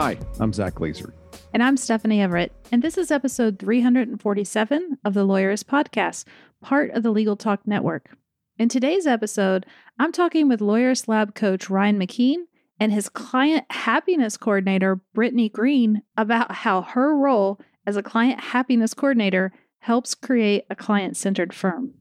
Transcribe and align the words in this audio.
Hi, 0.00 0.16
I'm 0.38 0.52
Zack 0.52 0.76
Glaser. 0.76 1.12
And 1.52 1.60
I'm 1.60 1.76
Stephanie 1.76 2.22
Everett. 2.22 2.52
And 2.70 2.84
this 2.84 2.96
is 2.96 3.10
episode 3.10 3.58
347 3.58 4.98
of 5.04 5.12
the 5.12 5.26
Lawyerist 5.26 5.64
Podcast, 5.64 6.24
part 6.62 6.92
of 6.92 7.02
the 7.02 7.10
Legal 7.10 7.34
Talk 7.34 7.66
Network. 7.66 8.10
In 8.58 8.68
today's 8.68 9.08
episode, 9.08 9.66
I'm 9.98 10.12
talking 10.12 10.46
with 10.46 10.60
Lawyerist 10.60 11.08
Lab 11.08 11.34
coach 11.34 11.68
Ryan 11.68 11.98
McKeen 11.98 12.44
and 12.78 12.92
his 12.92 13.08
client 13.08 13.64
happiness 13.72 14.36
coordinator, 14.36 15.00
Brittany 15.14 15.48
Green, 15.48 16.02
about 16.16 16.52
how 16.52 16.82
her 16.82 17.16
role 17.16 17.60
as 17.84 17.96
a 17.96 18.02
client 18.02 18.38
happiness 18.38 18.94
coordinator 18.94 19.52
helps 19.80 20.14
create 20.14 20.64
a 20.70 20.76
client 20.76 21.16
centered 21.16 21.52
firm. 21.52 21.94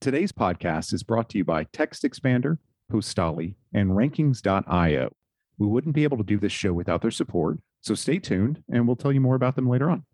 Today's 0.00 0.32
podcast 0.32 0.92
is 0.92 1.04
brought 1.04 1.28
to 1.28 1.38
you 1.38 1.44
by 1.44 1.68
Text 1.72 2.02
Expander, 2.02 2.58
Postali, 2.90 3.54
and 3.72 3.90
Rankings.io. 3.90 5.12
We 5.58 5.66
wouldn't 5.66 5.94
be 5.94 6.04
able 6.04 6.16
to 6.18 6.24
do 6.24 6.38
this 6.38 6.52
show 6.52 6.72
without 6.72 7.02
their 7.02 7.10
support, 7.10 7.58
so 7.80 7.94
stay 7.94 8.18
tuned 8.18 8.62
and 8.68 8.86
we'll 8.86 8.96
tell 8.96 9.12
you 9.12 9.20
more 9.20 9.34
about 9.34 9.56
them 9.56 9.68
later 9.68 9.90
on. 9.90 10.04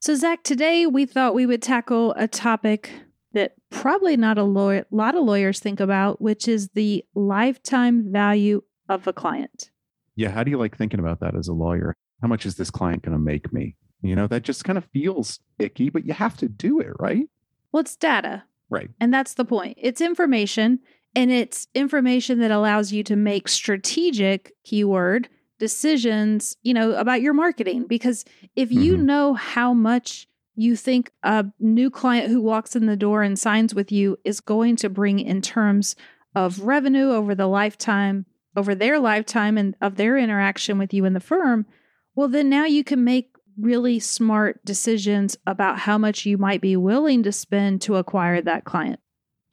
So, 0.00 0.14
Zack, 0.14 0.42
today 0.42 0.86
we 0.86 1.06
thought 1.06 1.34
we 1.34 1.46
would 1.46 1.62
tackle 1.62 2.12
a 2.16 2.28
topic 2.28 2.90
that 3.32 3.54
probably 3.70 4.16
not 4.16 4.38
a 4.38 4.44
lawyer, 4.44 4.86
lot 4.90 5.14
of 5.14 5.24
lawyers 5.24 5.58
think 5.58 5.80
about, 5.80 6.20
which 6.20 6.46
is 6.46 6.68
the 6.74 7.04
lifetime 7.14 8.12
value 8.12 8.62
of 8.88 9.06
a 9.06 9.12
client. 9.12 9.70
Yeah, 10.16 10.30
how 10.30 10.44
do 10.44 10.50
you 10.50 10.58
like 10.58 10.76
thinking 10.76 11.00
about 11.00 11.20
that 11.20 11.34
as 11.34 11.48
a 11.48 11.52
lawyer? 11.52 11.94
How 12.22 12.28
much 12.28 12.46
is 12.46 12.54
this 12.54 12.70
client 12.70 13.02
going 13.02 13.16
to 13.16 13.22
make 13.22 13.52
me? 13.52 13.76
You 14.02 14.14
know, 14.14 14.26
that 14.28 14.42
just 14.42 14.64
kind 14.64 14.78
of 14.78 14.84
feels 14.92 15.40
icky, 15.58 15.90
but 15.90 16.06
you 16.06 16.12
have 16.12 16.36
to 16.36 16.48
do 16.48 16.78
it, 16.80 16.92
right? 17.00 17.26
Well, 17.72 17.80
it's 17.80 17.96
data. 17.96 18.44
Right. 18.70 18.90
And 19.00 19.12
that's 19.12 19.34
the 19.34 19.44
point. 19.44 19.78
It's 19.80 20.00
information 20.00 20.80
and 21.14 21.30
it's 21.30 21.66
information 21.74 22.38
that 22.40 22.50
allows 22.50 22.92
you 22.92 23.02
to 23.04 23.16
make 23.16 23.48
strategic 23.48 24.52
keyword 24.64 25.28
decisions, 25.58 26.56
you 26.62 26.74
know, 26.74 26.92
about 26.92 27.22
your 27.22 27.32
marketing. 27.34 27.86
Because 27.86 28.24
if 28.56 28.72
you 28.72 28.96
Mhm. 28.96 29.02
know 29.02 29.34
how 29.34 29.72
much 29.72 30.26
you 30.56 30.76
think 30.76 31.10
a 31.22 31.46
new 31.58 31.90
client 31.90 32.30
who 32.30 32.40
walks 32.40 32.76
in 32.76 32.86
the 32.86 32.96
door 32.96 33.22
and 33.22 33.38
signs 33.38 33.74
with 33.74 33.90
you 33.90 34.16
is 34.24 34.40
going 34.40 34.76
to 34.76 34.88
bring 34.88 35.18
in 35.18 35.40
terms 35.40 35.96
of 36.34 36.60
revenue 36.60 37.10
over 37.10 37.34
the 37.34 37.46
lifetime, 37.46 38.26
over 38.56 38.74
their 38.74 38.98
lifetime 38.98 39.56
and 39.58 39.74
of 39.80 39.96
their 39.96 40.16
interaction 40.16 40.78
with 40.78 40.92
you 40.92 41.04
in 41.04 41.12
the 41.12 41.20
firm, 41.20 41.66
well, 42.14 42.28
then 42.28 42.48
now 42.48 42.64
you 42.64 42.84
can 42.84 43.02
make 43.02 43.30
really 43.58 43.98
smart 44.00 44.64
decisions 44.64 45.36
about 45.46 45.78
how 45.80 45.96
much 45.96 46.26
you 46.26 46.36
might 46.36 46.60
be 46.60 46.76
willing 46.76 47.22
to 47.22 47.32
spend 47.32 47.80
to 47.82 47.96
acquire 47.96 48.40
that 48.40 48.64
client. 48.64 49.00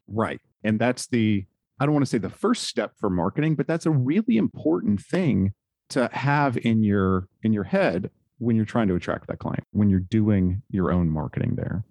Right. 0.07 0.41
And 0.63 0.79
that's 0.79 1.07
the, 1.07 1.45
I 1.81 1.85
don't 1.85 1.95
want 1.95 2.05
to 2.05 2.09
say 2.11 2.19
the 2.19 2.29
first 2.29 2.65
step 2.65 2.93
for 2.99 3.09
marketing, 3.09 3.55
but 3.55 3.65
that's 3.65 3.87
a 3.87 3.91
really 3.91 4.37
important 4.37 5.01
thing 5.01 5.53
to 5.89 6.11
have 6.13 6.55
in 6.57 6.83
your 6.83 7.27
in 7.41 7.53
your 7.53 7.63
head 7.63 8.11
when 8.37 8.55
you're 8.55 8.65
trying 8.65 8.87
to 8.89 8.93
attract 8.93 9.25
that 9.27 9.39
client, 9.39 9.63
when 9.71 9.89
you're 9.89 9.99
doing 9.99 10.61
your 10.69 10.91
own 10.91 11.09
marketing 11.09 11.55
there. 11.55 11.83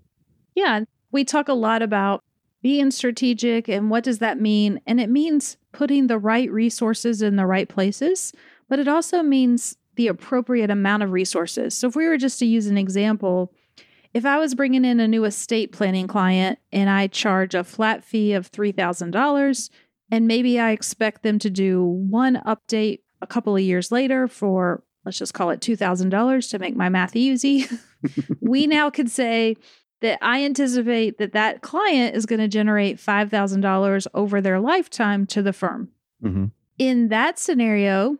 Yeah, 0.54 0.84
we 1.10 1.24
talk 1.24 1.48
a 1.48 1.54
lot 1.54 1.82
about 1.82 2.22
being 2.62 2.92
strategic 2.92 3.68
and 3.68 3.90
what 3.90 4.04
does 4.04 4.20
that 4.20 4.40
mean? 4.40 4.80
And 4.86 5.00
it 5.00 5.10
means 5.10 5.56
putting 5.72 6.06
the 6.06 6.18
right 6.18 6.50
resources 6.52 7.20
in 7.20 7.34
the 7.34 7.46
right 7.46 7.68
places, 7.68 8.32
but 8.68 8.78
it 8.78 8.86
also 8.86 9.24
means 9.24 9.76
the 9.96 10.06
appropriate 10.06 10.70
amount 10.70 11.02
of 11.02 11.10
resources. 11.10 11.76
So 11.76 11.88
if 11.88 11.96
we 11.96 12.06
were 12.06 12.16
just 12.16 12.38
to 12.38 12.46
use 12.46 12.68
an 12.68 12.78
example, 12.78 13.52
if 14.12 14.26
I 14.26 14.38
was 14.38 14.54
bringing 14.54 14.84
in 14.84 14.98
a 14.98 15.06
new 15.06 15.24
estate 15.24 15.72
planning 15.72 16.08
client 16.08 16.58
and 16.72 16.90
I 16.90 17.06
charge 17.06 17.54
a 17.54 17.62
flat 17.62 18.04
fee 18.04 18.32
of 18.32 18.50
$3,000 18.50 19.70
and 20.10 20.26
maybe 20.26 20.58
I 20.58 20.70
expect 20.70 21.22
them 21.22 21.38
to 21.40 21.50
do 21.50 21.82
one 21.84 22.42
update 22.46 23.00
a 23.22 23.26
couple 23.26 23.54
of 23.54 23.62
years 23.62 23.92
later 23.92 24.26
for 24.28 24.82
let's 25.04 25.18
just 25.18 25.34
call 25.34 25.50
it 25.50 25.60
$2,000 25.60 26.50
to 26.50 26.58
make 26.58 26.76
my 26.76 26.88
math 26.88 27.16
easy, 27.16 27.66
we 28.40 28.66
now 28.66 28.90
could 28.90 29.10
say 29.10 29.56
that 30.02 30.18
I 30.22 30.44
anticipate 30.44 31.18
that 31.18 31.32
that 31.32 31.62
client 31.62 32.16
is 32.16 32.26
going 32.26 32.40
to 32.40 32.48
generate 32.48 32.98
$5,000 32.98 34.06
over 34.14 34.40
their 34.40 34.60
lifetime 34.60 35.26
to 35.26 35.42
the 35.42 35.52
firm. 35.52 35.88
hmm 36.22 36.46
In 36.78 37.08
that 37.08 37.38
scenario, 37.38 38.18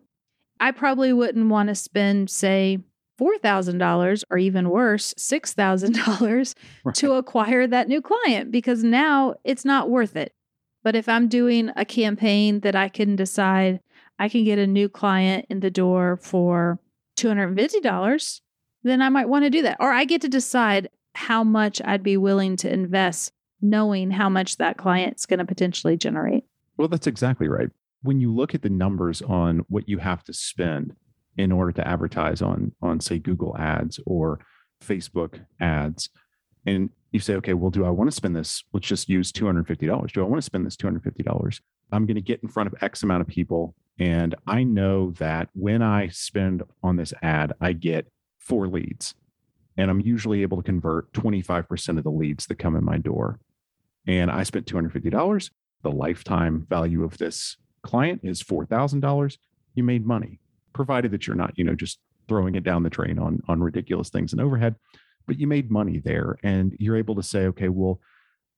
I 0.58 0.70
probably 0.72 1.12
wouldn't 1.12 1.48
want 1.48 1.68
to 1.68 1.74
spend, 1.74 2.30
say, 2.30 2.78
$4,000 3.20 4.24
or 4.30 4.38
even 4.38 4.70
worse, 4.70 5.14
$6,000 5.14 6.54
Right. 6.84 6.94
to 6.94 7.12
acquire 7.12 7.66
that 7.66 7.88
new 7.88 8.00
client 8.00 8.50
because 8.50 8.82
now 8.82 9.34
it's 9.44 9.64
not 9.64 9.90
worth 9.90 10.16
it. 10.16 10.32
But 10.82 10.96
if 10.96 11.08
I'm 11.08 11.28
doing 11.28 11.70
a 11.76 11.84
campaign 11.84 12.60
that 12.60 12.74
I 12.74 12.88
can 12.88 13.16
decide 13.16 13.80
I 14.20 14.28
can 14.28 14.44
get 14.44 14.58
a 14.58 14.66
new 14.66 14.90
client 14.90 15.46
in 15.48 15.60
the 15.60 15.70
door 15.70 16.18
for 16.18 16.78
$250, 17.16 18.40
then 18.82 19.00
I 19.00 19.08
might 19.08 19.30
want 19.30 19.44
to 19.46 19.50
do 19.50 19.62
that. 19.62 19.78
Or 19.80 19.92
I 19.92 20.04
get 20.04 20.20
to 20.20 20.28
decide 20.28 20.90
how 21.14 21.42
much 21.42 21.80
I'd 21.82 22.02
be 22.02 22.18
willing 22.18 22.56
to 22.58 22.72
invest 22.72 23.32
knowing 23.62 24.10
how 24.10 24.28
much 24.28 24.58
that 24.58 24.76
client's 24.76 25.26
going 25.26 25.38
to 25.38 25.44
potentially 25.46 25.96
generate. 25.96 26.44
Well, 26.76 26.88
that's 26.88 27.06
exactly 27.06 27.48
right. 27.48 27.70
When 28.02 28.20
you 28.20 28.34
look 28.34 28.54
at 28.54 28.62
the 28.62 28.70
numbers 28.70 29.22
on 29.22 29.64
what 29.68 29.88
you 29.88 29.98
have 29.98 30.22
to 30.24 30.34
spend 30.34 30.94
in 31.36 31.50
order 31.50 31.72
to 31.72 31.86
advertise 31.86 32.42
on 32.42 32.72
on 32.82 33.00
say 33.00 33.18
Google 33.18 33.56
Ads 33.58 34.00
or 34.06 34.40
Facebook 34.82 35.40
ads, 35.60 36.08
and 36.66 36.90
you 37.12 37.20
say, 37.20 37.34
okay, 37.34 37.54
well, 37.54 37.70
do 37.70 37.84
I 37.84 37.90
want 37.90 38.10
to 38.10 38.14
spend 38.14 38.36
this? 38.36 38.62
Let's 38.72 38.86
just 38.86 39.08
use 39.08 39.32
two 39.32 39.46
hundred 39.46 39.66
fifty 39.66 39.86
dollars. 39.86 40.12
Do 40.12 40.20
I 40.20 40.26
want 40.26 40.38
to 40.38 40.44
spend 40.44 40.66
this 40.66 40.76
two 40.76 40.86
hundred 40.86 41.02
fifty 41.02 41.22
dollars? 41.22 41.60
I'm 41.92 42.06
going 42.06 42.16
to 42.16 42.22
get 42.22 42.42
in 42.42 42.48
front 42.48 42.68
of 42.68 42.82
X 42.82 43.02
amount 43.02 43.22
of 43.22 43.26
people, 43.26 43.74
and 43.98 44.34
I 44.46 44.62
know 44.62 45.10
that 45.12 45.48
when 45.54 45.82
I 45.82 46.08
spend 46.08 46.62
on 46.82 46.96
this 46.96 47.12
ad, 47.22 47.52
I 47.60 47.72
get 47.72 48.06
four 48.38 48.68
leads, 48.68 49.14
and 49.76 49.90
I'm 49.90 50.00
usually 50.00 50.42
able 50.42 50.56
to 50.56 50.62
convert 50.62 51.12
twenty 51.12 51.42
five 51.42 51.68
percent 51.68 51.98
of 51.98 52.04
the 52.04 52.10
leads 52.10 52.46
that 52.46 52.58
come 52.58 52.76
in 52.76 52.84
my 52.84 52.98
door. 52.98 53.40
And 54.06 54.30
I 54.30 54.44
spent 54.44 54.66
two 54.66 54.76
hundred 54.76 54.92
fifty 54.92 55.10
dollars 55.10 55.50
the 55.82 55.90
lifetime 55.90 56.66
value 56.68 57.04
of 57.04 57.18
this 57.18 57.56
client 57.82 58.20
is 58.22 58.42
$4,000, 58.42 59.38
you 59.74 59.82
made 59.82 60.06
money, 60.06 60.40
provided 60.72 61.10
that 61.12 61.26
you're 61.26 61.36
not, 61.36 61.56
you 61.56 61.64
know, 61.64 61.74
just 61.74 61.98
throwing 62.28 62.54
it 62.54 62.62
down 62.62 62.82
the 62.82 62.90
drain 62.90 63.18
on 63.18 63.40
on 63.48 63.60
ridiculous 63.60 64.08
things 64.08 64.32
and 64.32 64.40
overhead, 64.40 64.76
but 65.26 65.38
you 65.38 65.46
made 65.46 65.70
money 65.70 65.98
there 65.98 66.36
and 66.42 66.76
you're 66.78 66.96
able 66.96 67.14
to 67.14 67.22
say, 67.22 67.46
okay, 67.46 67.68
well, 67.68 68.00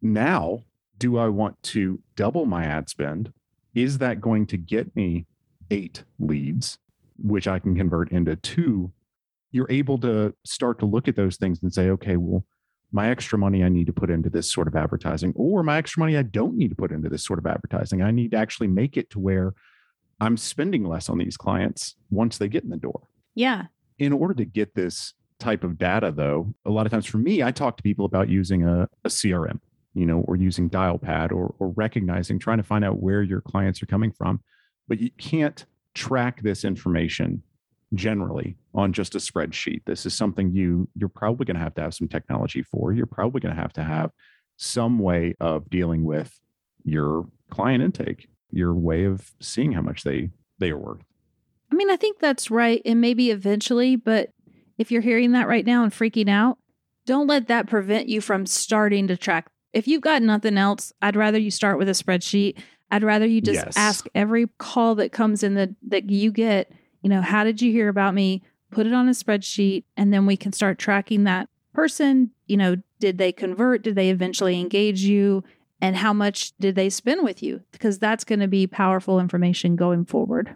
now 0.00 0.64
do 0.98 1.18
I 1.18 1.28
want 1.28 1.62
to 1.64 2.00
double 2.16 2.46
my 2.46 2.64
ad 2.64 2.88
spend? 2.88 3.32
Is 3.74 3.98
that 3.98 4.20
going 4.20 4.46
to 4.46 4.56
get 4.56 4.94
me 4.94 5.26
8 5.70 6.04
leads 6.18 6.78
which 7.18 7.46
I 7.46 7.58
can 7.58 7.74
convert 7.74 8.10
into 8.12 8.36
2? 8.36 8.90
You're 9.50 9.70
able 9.70 9.98
to 9.98 10.34
start 10.44 10.78
to 10.78 10.86
look 10.86 11.08
at 11.08 11.16
those 11.16 11.36
things 11.36 11.62
and 11.62 11.72
say, 11.72 11.90
okay, 11.90 12.16
well, 12.16 12.44
my 12.90 13.08
extra 13.10 13.38
money 13.38 13.64
I 13.64 13.68
need 13.68 13.86
to 13.86 13.92
put 13.92 14.10
into 14.10 14.28
this 14.28 14.52
sort 14.52 14.68
of 14.68 14.76
advertising, 14.76 15.32
or 15.34 15.62
my 15.62 15.78
extra 15.78 16.00
money 16.00 16.16
I 16.16 16.22
don't 16.22 16.56
need 16.56 16.68
to 16.68 16.76
put 16.76 16.92
into 16.92 17.08
this 17.08 17.24
sort 17.24 17.38
of 17.38 17.46
advertising. 17.46 18.02
I 18.02 18.10
need 18.10 18.32
to 18.32 18.36
actually 18.36 18.68
make 18.68 18.96
it 18.96 19.08
to 19.10 19.18
where 19.18 19.54
I'm 20.20 20.36
spending 20.36 20.84
less 20.84 21.08
on 21.08 21.18
these 21.18 21.36
clients 21.36 21.96
once 22.10 22.38
they 22.38 22.48
get 22.48 22.64
in 22.64 22.70
the 22.70 22.76
door. 22.76 23.08
Yeah. 23.34 23.64
In 23.98 24.12
order 24.12 24.34
to 24.34 24.44
get 24.44 24.74
this 24.74 25.14
type 25.42 25.64
of 25.64 25.76
data, 25.76 26.12
though, 26.14 26.54
a 26.64 26.70
lot 26.70 26.86
of 26.86 26.92
times 26.92 27.06
for 27.06 27.18
me, 27.18 27.42
I 27.42 27.50
talk 27.50 27.76
to 27.76 27.82
people 27.82 28.06
about 28.06 28.28
using 28.28 28.62
a, 28.62 28.88
a 29.04 29.08
CRM, 29.08 29.58
you 29.94 30.06
know, 30.06 30.20
or 30.20 30.36
using 30.36 30.70
Dialpad 30.70 31.32
or, 31.32 31.54
or 31.58 31.70
recognizing, 31.70 32.38
trying 32.38 32.58
to 32.58 32.62
find 32.62 32.84
out 32.84 33.02
where 33.02 33.22
your 33.22 33.40
clients 33.40 33.82
are 33.82 33.86
coming 33.86 34.12
from. 34.12 34.40
But 34.88 35.00
you 35.00 35.10
can't 35.18 35.66
track 35.94 36.42
this 36.42 36.64
information 36.64 37.42
generally 37.94 38.56
on 38.74 38.92
just 38.92 39.14
a 39.14 39.18
spreadsheet. 39.18 39.82
This 39.84 40.06
is 40.06 40.14
something 40.14 40.52
you 40.52 40.88
you're 40.94 41.08
probably 41.08 41.44
going 41.44 41.56
to 41.56 41.62
have 41.62 41.74
to 41.74 41.82
have 41.82 41.94
some 41.94 42.08
technology 42.08 42.62
for. 42.62 42.92
You're 42.92 43.06
probably 43.06 43.40
going 43.40 43.54
to 43.54 43.60
have 43.60 43.72
to 43.74 43.84
have 43.84 44.12
some 44.56 44.98
way 44.98 45.34
of 45.40 45.68
dealing 45.68 46.04
with 46.04 46.40
your 46.84 47.26
client 47.50 47.82
intake, 47.82 48.28
your 48.50 48.74
way 48.74 49.04
of 49.04 49.32
seeing 49.40 49.72
how 49.72 49.82
much 49.82 50.04
they 50.04 50.30
they 50.58 50.70
are 50.70 50.78
worth. 50.78 51.02
I 51.70 51.74
mean, 51.74 51.90
I 51.90 51.96
think 51.96 52.18
that's 52.18 52.50
right. 52.50 52.82
And 52.84 53.00
maybe 53.00 53.30
eventually, 53.30 53.96
but 53.96 54.30
if 54.82 54.90
you're 54.90 55.00
hearing 55.00 55.30
that 55.32 55.46
right 55.46 55.64
now 55.64 55.84
and 55.84 55.92
freaking 55.92 56.28
out, 56.28 56.58
don't 57.06 57.28
let 57.28 57.46
that 57.46 57.68
prevent 57.68 58.08
you 58.08 58.20
from 58.20 58.46
starting 58.46 59.06
to 59.06 59.16
track. 59.16 59.48
If 59.72 59.86
you've 59.88 60.02
got 60.02 60.22
nothing 60.22 60.58
else, 60.58 60.92
I'd 61.00 61.16
rather 61.16 61.38
you 61.38 61.52
start 61.52 61.78
with 61.78 61.88
a 61.88 61.92
spreadsheet. 61.92 62.58
I'd 62.90 63.04
rather 63.04 63.24
you 63.26 63.40
just 63.40 63.64
Yes. 63.64 63.76
ask 63.76 64.06
every 64.14 64.48
call 64.58 64.96
that 64.96 65.12
comes 65.12 65.42
in 65.44 65.54
that 65.54 65.70
that 65.88 66.10
you 66.10 66.32
get, 66.32 66.70
you 67.00 67.08
know, 67.08 67.22
how 67.22 67.44
did 67.44 67.62
you 67.62 67.70
hear 67.72 67.88
about 67.88 68.12
me? 68.12 68.42
Put 68.72 68.86
it 68.88 68.92
on 68.92 69.08
a 69.08 69.12
spreadsheet 69.12 69.84
and 69.96 70.12
then 70.12 70.26
we 70.26 70.36
can 70.36 70.52
start 70.52 70.78
tracking 70.78 71.24
that 71.24 71.48
person, 71.72 72.32
you 72.46 72.56
know, 72.56 72.76
did 72.98 73.18
they 73.18 73.30
convert? 73.32 73.82
Did 73.82 73.94
they 73.94 74.10
eventually 74.10 74.58
engage 74.60 75.00
you? 75.02 75.44
And 75.80 75.96
how 75.96 76.12
much 76.12 76.52
did 76.58 76.74
they 76.74 76.90
spend 76.90 77.22
with 77.24 77.42
you? 77.42 77.62
Because 77.72 77.98
that's 77.98 78.24
going 78.24 78.40
to 78.40 78.48
be 78.48 78.66
powerful 78.66 79.18
information 79.20 79.74
going 79.76 80.04
forward. 80.04 80.54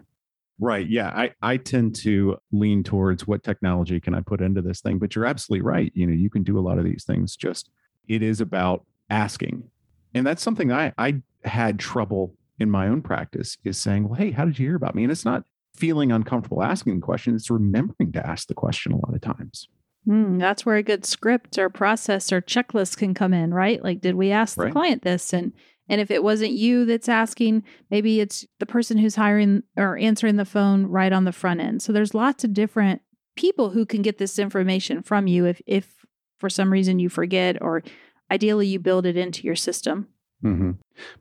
Right. 0.59 0.87
Yeah. 0.89 1.09
I, 1.09 1.31
I 1.41 1.57
tend 1.57 1.95
to 1.97 2.37
lean 2.51 2.83
towards 2.83 3.27
what 3.27 3.43
technology 3.43 3.99
can 3.99 4.15
I 4.15 4.21
put 4.21 4.41
into 4.41 4.61
this 4.61 4.81
thing, 4.81 4.97
but 4.97 5.15
you're 5.15 5.25
absolutely 5.25 5.61
right. 5.61 5.91
You 5.93 6.07
know, 6.07 6.13
you 6.13 6.29
can 6.29 6.43
do 6.43 6.57
a 6.57 6.61
lot 6.61 6.79
of 6.79 6.83
these 6.83 7.03
things. 7.03 7.35
Just 7.35 7.69
it 8.07 8.23
is 8.23 8.41
about 8.41 8.85
asking. 9.09 9.69
And 10.13 10.25
that's 10.25 10.41
something 10.41 10.71
I, 10.71 10.93
I 10.97 11.21
had 11.43 11.79
trouble 11.79 12.33
in 12.59 12.71
my 12.71 12.87
own 12.87 13.01
practice 13.01 13.57
is 13.63 13.79
saying, 13.79 14.07
well, 14.09 14.17
hey, 14.17 14.31
how 14.31 14.45
did 14.45 14.57
you 14.57 14.67
hear 14.67 14.75
about 14.75 14.95
me? 14.95 15.03
And 15.03 15.11
it's 15.11 15.25
not 15.25 15.43
feeling 15.75 16.11
uncomfortable 16.11 16.63
asking 16.63 16.95
the 16.95 17.05
question, 17.05 17.35
it's 17.35 17.51
remembering 17.51 18.11
to 18.13 18.25
ask 18.25 18.47
the 18.47 18.55
question 18.55 18.91
a 18.91 18.95
lot 18.95 19.13
of 19.13 19.21
times. 19.21 19.67
Hmm, 20.05 20.37
that's 20.37 20.65
where 20.65 20.77
a 20.77 20.83
good 20.83 21.05
script 21.05 21.57
or 21.59 21.69
process 21.69 22.31
or 22.31 22.41
checklist 22.41 22.97
can 22.97 23.13
come 23.13 23.33
in, 23.33 23.53
right? 23.53 23.83
Like, 23.83 24.01
did 24.01 24.15
we 24.15 24.31
ask 24.31 24.57
the 24.57 24.71
client 24.71 25.03
this? 25.03 25.33
And 25.33 25.53
and 25.89 26.01
if 26.01 26.11
it 26.11 26.23
wasn't 26.23 26.51
you 26.51 26.85
that's 26.85 27.09
asking, 27.09 27.63
maybe 27.89 28.19
it's 28.19 28.45
the 28.59 28.65
person 28.65 28.97
who's 28.97 29.15
hiring 29.15 29.63
or 29.75 29.97
answering 29.97 30.35
the 30.35 30.45
phone 30.45 30.87
right 30.87 31.13
on 31.13 31.23
the 31.25 31.31
front 31.31 31.61
end. 31.61 31.81
So 31.81 31.93
there's 31.93 32.13
lots 32.13 32.43
of 32.43 32.53
different 32.53 33.01
people 33.35 33.69
who 33.69 33.85
can 33.85 34.01
get 34.01 34.17
this 34.17 34.39
information 34.39 35.01
from 35.01 35.27
you 35.27 35.45
if 35.45 35.61
if 35.65 36.05
for 36.39 36.49
some 36.49 36.71
reason 36.71 36.99
you 36.99 37.09
forget 37.09 37.61
or 37.61 37.83
ideally 38.31 38.67
you 38.67 38.79
build 38.79 39.05
it 39.05 39.17
into 39.17 39.43
your 39.43 39.55
system. 39.55 40.07
hmm 40.41 40.71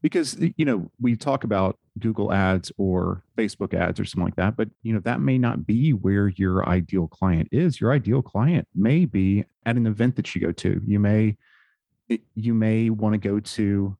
Because, 0.02 0.36
you 0.56 0.64
know, 0.64 0.90
we 1.00 1.16
talk 1.16 1.44
about 1.44 1.78
Google 1.98 2.32
ads 2.32 2.70
or 2.76 3.22
Facebook 3.38 3.72
ads 3.72 3.98
or 3.98 4.04
something 4.04 4.24
like 4.24 4.36
that, 4.36 4.56
but, 4.56 4.68
you 4.82 4.92
know, 4.92 5.00
that 5.00 5.20
may 5.20 5.38
not 5.38 5.66
be 5.66 5.92
where 5.92 6.28
your 6.28 6.68
ideal 6.68 7.08
client 7.08 7.48
is. 7.52 7.80
Your 7.80 7.92
ideal 7.92 8.22
client 8.22 8.68
may 8.74 9.04
be 9.06 9.44
at 9.64 9.76
an 9.76 9.86
event 9.86 10.16
that 10.16 10.34
you 10.34 10.40
go 10.40 10.52
to. 10.52 10.80
You 10.86 10.98
may, 10.98 11.36
you 12.34 12.54
may 12.54 12.90
want 12.90 13.14
to 13.14 13.18
go 13.18 13.40
to, 13.40 13.96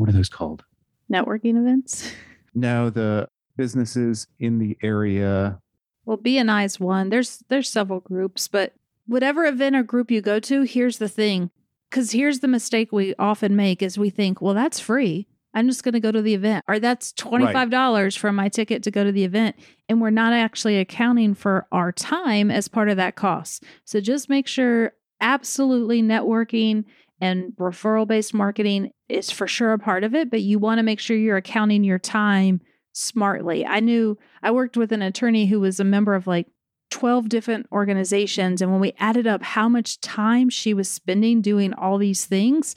what 0.00 0.08
are 0.08 0.12
those 0.12 0.30
called? 0.30 0.64
Networking 1.12 1.56
events. 1.58 2.10
No, 2.52 2.90
the 2.90 3.28
businesses 3.56 4.26
in 4.40 4.58
the 4.58 4.76
area. 4.82 5.60
Well, 6.04 6.18
BNI 6.18 6.64
is 6.64 6.80
one. 6.80 7.08
There's 7.08 7.44
there's 7.48 7.68
several 7.68 8.00
groups, 8.00 8.48
but 8.48 8.72
whatever 9.06 9.46
event 9.46 9.76
or 9.76 9.84
group 9.84 10.10
you 10.10 10.20
go 10.20 10.40
to, 10.40 10.62
here's 10.62 10.98
the 10.98 11.08
thing. 11.08 11.50
Cuz 11.92 12.10
here's 12.10 12.40
the 12.40 12.48
mistake 12.48 12.90
we 12.90 13.14
often 13.20 13.54
make 13.54 13.82
is 13.82 13.96
we 13.96 14.10
think, 14.10 14.42
well, 14.42 14.52
that's 14.52 14.80
free. 14.80 15.28
I'm 15.54 15.68
just 15.68 15.84
going 15.84 15.94
to 15.94 16.00
go 16.00 16.10
to 16.10 16.20
the 16.20 16.34
event 16.34 16.64
or 16.66 16.80
that's 16.80 17.12
$25 17.12 18.18
for 18.18 18.32
my 18.32 18.48
ticket 18.48 18.82
to 18.82 18.90
go 18.90 19.04
to 19.04 19.12
the 19.12 19.22
event 19.22 19.54
and 19.88 20.00
we're 20.00 20.10
not 20.10 20.32
actually 20.32 20.76
accounting 20.76 21.34
for 21.34 21.68
our 21.70 21.92
time 21.92 22.50
as 22.50 22.66
part 22.66 22.88
of 22.88 22.96
that 22.96 23.14
cost. 23.14 23.62
So 23.84 24.00
just 24.00 24.28
make 24.28 24.48
sure 24.48 24.94
absolutely 25.20 26.02
networking 26.02 26.84
and 27.20 27.52
referral 27.58 28.06
based 28.06 28.32
marketing 28.34 28.90
is 29.08 29.30
for 29.30 29.46
sure 29.46 29.72
a 29.72 29.78
part 29.78 30.04
of 30.04 30.14
it, 30.14 30.30
but 30.30 30.40
you 30.40 30.58
want 30.58 30.78
to 30.78 30.82
make 30.82 31.00
sure 31.00 31.16
you're 31.16 31.36
accounting 31.36 31.84
your 31.84 31.98
time 31.98 32.60
smartly. 32.92 33.64
I 33.66 33.80
knew 33.80 34.18
I 34.42 34.50
worked 34.50 34.76
with 34.76 34.92
an 34.92 35.02
attorney 35.02 35.46
who 35.46 35.60
was 35.60 35.78
a 35.80 35.84
member 35.84 36.14
of 36.14 36.26
like 36.26 36.46
12 36.90 37.28
different 37.28 37.66
organizations. 37.70 38.60
And 38.60 38.70
when 38.72 38.80
we 38.80 38.94
added 38.98 39.26
up 39.26 39.42
how 39.42 39.68
much 39.68 40.00
time 40.00 40.48
she 40.48 40.74
was 40.74 40.88
spending 40.88 41.40
doing 41.40 41.72
all 41.74 41.98
these 41.98 42.24
things, 42.26 42.74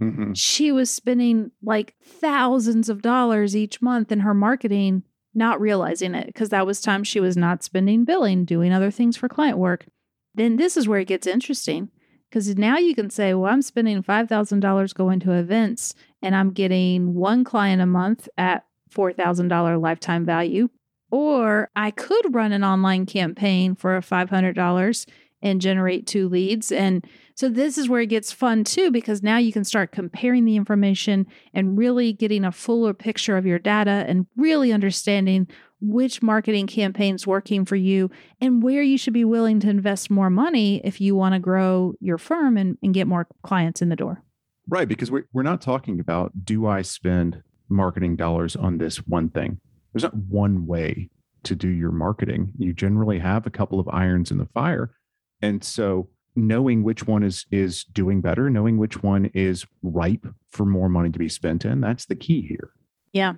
Mhm. 0.00 0.32
she 0.36 0.72
was 0.72 0.90
spending 0.90 1.50
like 1.62 1.94
thousands 2.04 2.88
of 2.88 3.00
dollars 3.00 3.56
each 3.56 3.80
month 3.80 4.10
in 4.10 4.20
her 4.20 4.34
marketing, 4.34 5.04
not 5.34 5.60
realizing 5.60 6.14
it 6.14 6.26
because 6.26 6.48
that 6.50 6.66
was 6.66 6.80
time 6.80 7.04
she 7.04 7.20
was 7.20 7.36
not 7.36 7.62
spending 7.62 8.04
billing, 8.04 8.44
doing 8.44 8.72
other 8.72 8.90
things 8.90 9.16
for 9.16 9.28
client 9.28 9.56
work. 9.56 9.86
Then 10.34 10.56
this 10.56 10.76
is 10.76 10.88
where 10.88 10.98
it 11.00 11.06
gets 11.08 11.26
interesting 11.28 11.90
because 12.34 12.56
now 12.56 12.76
you 12.78 12.96
can 12.96 13.10
say, 13.10 13.32
well, 13.32 13.52
I'm 13.52 13.62
spending 13.62 14.02
$5,000 14.02 14.94
going 14.94 15.20
to 15.20 15.30
events 15.34 15.94
and 16.20 16.34
I'm 16.34 16.50
getting 16.50 17.14
one 17.14 17.44
client 17.44 17.80
a 17.80 17.86
month 17.86 18.28
at 18.36 18.64
$4,000 18.92 19.80
lifetime 19.80 20.24
value. 20.24 20.68
Or 21.12 21.70
I 21.76 21.92
could 21.92 22.34
run 22.34 22.50
an 22.50 22.64
online 22.64 23.06
campaign 23.06 23.76
for 23.76 23.96
$500 24.00 25.06
and 25.42 25.60
generate 25.60 26.08
two 26.08 26.28
leads. 26.28 26.72
And 26.72 27.06
so 27.36 27.48
this 27.48 27.78
is 27.78 27.88
where 27.88 28.00
it 28.00 28.06
gets 28.06 28.32
fun 28.32 28.64
too, 28.64 28.90
because 28.90 29.22
now 29.22 29.38
you 29.38 29.52
can 29.52 29.62
start 29.62 29.92
comparing 29.92 30.44
the 30.44 30.56
information 30.56 31.28
and 31.52 31.78
really 31.78 32.12
getting 32.12 32.44
a 32.44 32.50
fuller 32.50 32.94
picture 32.94 33.36
of 33.36 33.46
your 33.46 33.60
data 33.60 34.04
and 34.08 34.26
really 34.36 34.72
understanding 34.72 35.46
which 35.84 36.22
marketing 36.22 36.66
campaign's 36.66 37.26
working 37.26 37.64
for 37.64 37.76
you 37.76 38.10
and 38.40 38.62
where 38.62 38.82
you 38.82 38.96
should 38.96 39.12
be 39.12 39.24
willing 39.24 39.60
to 39.60 39.68
invest 39.68 40.10
more 40.10 40.30
money 40.30 40.80
if 40.84 41.00
you 41.00 41.14
want 41.14 41.34
to 41.34 41.38
grow 41.38 41.94
your 42.00 42.18
firm 42.18 42.56
and, 42.56 42.78
and 42.82 42.94
get 42.94 43.06
more 43.06 43.26
clients 43.42 43.82
in 43.82 43.88
the 43.88 43.96
door. 43.96 44.22
Right. 44.68 44.88
Because 44.88 45.10
we're, 45.10 45.26
we're 45.32 45.42
not 45.42 45.60
talking 45.60 46.00
about 46.00 46.44
do 46.44 46.66
I 46.66 46.82
spend 46.82 47.42
marketing 47.68 48.16
dollars 48.16 48.56
on 48.56 48.78
this 48.78 48.98
one 49.06 49.28
thing? 49.28 49.60
There's 49.92 50.04
not 50.04 50.16
one 50.16 50.66
way 50.66 51.10
to 51.44 51.54
do 51.54 51.68
your 51.68 51.92
marketing. 51.92 52.52
You 52.58 52.72
generally 52.72 53.18
have 53.18 53.46
a 53.46 53.50
couple 53.50 53.78
of 53.78 53.88
irons 53.88 54.30
in 54.30 54.38
the 54.38 54.46
fire. 54.46 54.94
And 55.42 55.62
so 55.62 56.08
knowing 56.34 56.82
which 56.82 57.06
one 57.06 57.22
is 57.22 57.46
is 57.50 57.84
doing 57.84 58.20
better, 58.20 58.50
knowing 58.50 58.78
which 58.78 59.02
one 59.02 59.26
is 59.34 59.66
ripe 59.82 60.26
for 60.50 60.64
more 60.64 60.88
money 60.88 61.10
to 61.10 61.18
be 61.18 61.28
spent 61.28 61.64
in, 61.64 61.80
that's 61.80 62.06
the 62.06 62.16
key 62.16 62.42
here. 62.46 62.70
Yeah. 63.12 63.34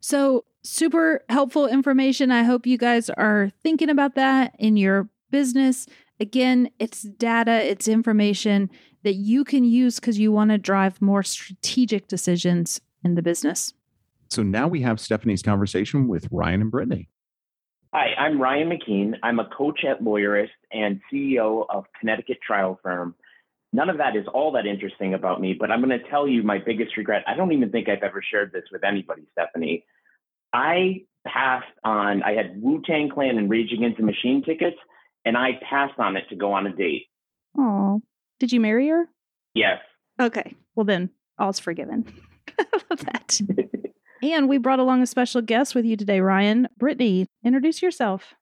So, 0.00 0.44
super 0.66 1.24
helpful 1.28 1.66
information. 1.66 2.30
I 2.30 2.42
hope 2.42 2.66
you 2.66 2.76
guys 2.76 3.08
are 3.10 3.50
thinking 3.62 3.88
about 3.88 4.14
that 4.16 4.54
in 4.58 4.76
your 4.76 5.08
business. 5.30 5.86
Again, 6.18 6.70
it's 6.78 7.02
data, 7.02 7.64
it's 7.64 7.88
information 7.88 8.70
that 9.02 9.14
you 9.14 9.44
can 9.44 9.64
use 9.64 10.00
because 10.00 10.18
you 10.18 10.32
want 10.32 10.50
to 10.50 10.58
drive 10.58 11.00
more 11.00 11.22
strategic 11.22 12.08
decisions 12.08 12.80
in 13.04 13.14
the 13.14 13.22
business. 13.22 13.72
So 14.28 14.42
now 14.42 14.66
we 14.66 14.80
have 14.82 14.98
Stephanie's 14.98 15.42
conversation 15.42 16.08
with 16.08 16.26
Ryan 16.32 16.62
and 16.62 16.70
Brittany. 16.70 17.08
Hi, 17.94 18.08
I'm 18.18 18.40
Ryan 18.40 18.70
McKeen. 18.70 19.14
I'm 19.22 19.38
a 19.38 19.48
coach 19.56 19.84
at 19.88 20.02
Lawyerist 20.02 20.48
and 20.72 21.00
CEO 21.12 21.66
of 21.70 21.84
Connecticut 22.00 22.38
Trial 22.44 22.78
Firm. 22.82 23.14
None 23.72 23.88
of 23.88 23.98
that 23.98 24.16
is 24.16 24.26
all 24.32 24.52
that 24.52 24.66
interesting 24.66 25.14
about 25.14 25.40
me, 25.40 25.54
but 25.58 25.70
I'm 25.70 25.82
going 25.82 25.96
to 25.98 26.08
tell 26.10 26.26
you 26.26 26.42
my 26.42 26.58
biggest 26.58 26.96
regret. 26.96 27.22
I 27.26 27.34
don't 27.34 27.52
even 27.52 27.70
think 27.70 27.88
I've 27.88 28.02
ever 28.02 28.22
shared 28.28 28.52
this 28.52 28.64
with 28.72 28.82
anybody, 28.84 29.22
Stephanie. 29.32 29.84
I 30.56 31.02
passed 31.26 31.66
on, 31.84 32.22
I 32.22 32.32
had 32.32 32.60
Wu 32.62 32.82
Tang 32.84 33.10
Clan 33.12 33.36
and 33.36 33.50
Rage 33.50 33.72
Against 33.72 33.98
the 33.98 34.04
Machine 34.04 34.42
tickets, 34.42 34.76
and 35.24 35.36
I 35.36 35.60
passed 35.68 35.98
on 35.98 36.16
it 36.16 36.24
to 36.30 36.36
go 36.36 36.52
on 36.52 36.66
a 36.66 36.74
date. 36.74 37.06
Oh, 37.58 38.00
did 38.40 38.52
you 38.52 38.60
marry 38.60 38.88
her? 38.88 39.06
Yes. 39.54 39.80
Okay. 40.20 40.54
Well, 40.74 40.84
then 40.84 41.10
all's 41.38 41.58
forgiven. 41.58 42.06
I 42.58 42.64
love 42.90 43.04
that. 43.04 43.40
And 44.22 44.48
we 44.48 44.56
brought 44.56 44.78
along 44.78 45.02
a 45.02 45.06
special 45.06 45.42
guest 45.42 45.74
with 45.74 45.84
you 45.84 45.94
today, 45.94 46.20
Ryan. 46.20 46.68
Brittany, 46.78 47.26
introduce 47.44 47.82
yourself. 47.82 48.34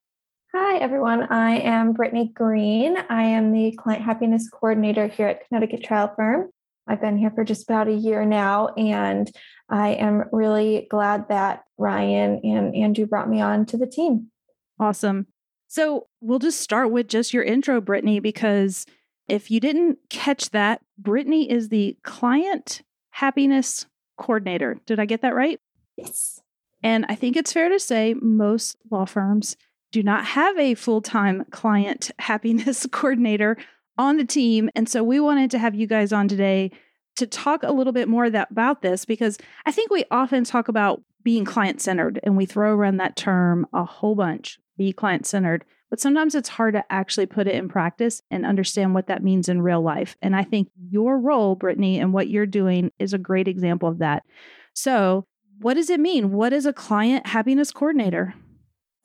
Hi, 0.54 0.78
everyone. 0.78 1.25
I 1.25 1.59
am 1.59 1.92
Brittany 1.92 2.30
Green. 2.33 2.97
I 3.11 3.25
am 3.25 3.52
the 3.52 3.73
Client 3.73 4.04
Happiness 4.04 4.49
Coordinator 4.49 5.09
here 5.09 5.26
at 5.26 5.47
Connecticut 5.49 5.83
Trial 5.83 6.12
Firm. 6.14 6.49
I've 6.86 7.00
been 7.00 7.16
here 7.16 7.30
for 7.30 7.44
just 7.44 7.64
about 7.68 7.88
a 7.88 7.92
year 7.92 8.24
now, 8.24 8.68
and 8.76 9.30
I 9.68 9.90
am 9.90 10.24
really 10.32 10.86
glad 10.90 11.28
that 11.28 11.64
Ryan 11.78 12.40
and 12.44 12.74
Andrew 12.74 13.06
brought 13.06 13.28
me 13.28 13.40
on 13.40 13.66
to 13.66 13.76
the 13.76 13.86
team. 13.86 14.30
Awesome. 14.78 15.26
So 15.68 16.06
we'll 16.20 16.38
just 16.38 16.60
start 16.60 16.90
with 16.90 17.08
just 17.08 17.32
your 17.32 17.42
intro, 17.42 17.80
Brittany, 17.80 18.20
because 18.20 18.86
if 19.28 19.50
you 19.50 19.60
didn't 19.60 19.98
catch 20.10 20.50
that, 20.50 20.82
Brittany 20.98 21.50
is 21.50 21.68
the 21.68 21.96
Client 22.02 22.82
Happiness 23.10 23.86
Coordinator. 24.18 24.78
Did 24.86 25.00
I 25.00 25.06
get 25.06 25.22
that 25.22 25.34
right? 25.34 25.58
Yes. 25.96 26.40
And 26.82 27.06
I 27.08 27.14
think 27.14 27.36
it's 27.36 27.52
fair 27.52 27.70
to 27.70 27.80
say 27.80 28.14
most 28.20 28.76
law 28.90 29.06
firms 29.06 29.56
do 29.90 30.02
not 30.02 30.24
have 30.26 30.58
a 30.58 30.74
full 30.74 31.00
time 31.00 31.44
client 31.50 32.10
happiness 32.18 32.86
coordinator 32.90 33.56
on 33.98 34.16
the 34.16 34.24
team. 34.24 34.70
And 34.74 34.88
so 34.88 35.02
we 35.02 35.20
wanted 35.20 35.50
to 35.52 35.58
have 35.58 35.74
you 35.74 35.86
guys 35.86 36.12
on 36.12 36.28
today 36.28 36.70
to 37.16 37.26
talk 37.26 37.62
a 37.62 37.72
little 37.72 37.92
bit 37.92 38.08
more 38.08 38.28
that, 38.30 38.50
about 38.50 38.82
this 38.82 39.04
because 39.04 39.38
I 39.66 39.72
think 39.72 39.90
we 39.90 40.04
often 40.10 40.44
talk 40.44 40.68
about 40.68 41.02
being 41.22 41.44
client 41.44 41.80
centered 41.80 42.20
and 42.22 42.36
we 42.36 42.44
throw 42.44 42.74
around 42.74 42.96
that 42.98 43.16
term 43.16 43.66
a 43.72 43.84
whole 43.84 44.14
bunch 44.14 44.58
be 44.76 44.92
client 44.92 45.26
centered. 45.26 45.64
But 45.90 46.00
sometimes 46.00 46.34
it's 46.34 46.48
hard 46.48 46.74
to 46.74 46.84
actually 46.90 47.26
put 47.26 47.46
it 47.46 47.54
in 47.54 47.68
practice 47.68 48.20
and 48.30 48.44
understand 48.44 48.94
what 48.94 49.06
that 49.06 49.22
means 49.22 49.48
in 49.48 49.62
real 49.62 49.80
life. 49.80 50.16
And 50.20 50.34
I 50.34 50.42
think 50.42 50.68
your 50.90 51.18
role, 51.18 51.54
Brittany, 51.54 52.00
and 52.00 52.12
what 52.12 52.28
you're 52.28 52.46
doing 52.46 52.90
is 52.98 53.12
a 53.12 53.18
great 53.18 53.46
example 53.46 53.88
of 53.88 53.98
that. 53.98 54.24
So, 54.72 55.26
what 55.60 55.74
does 55.74 55.90
it 55.90 56.00
mean? 56.00 56.32
What 56.32 56.52
is 56.52 56.66
a 56.66 56.72
client 56.72 57.28
happiness 57.28 57.70
coordinator? 57.70 58.34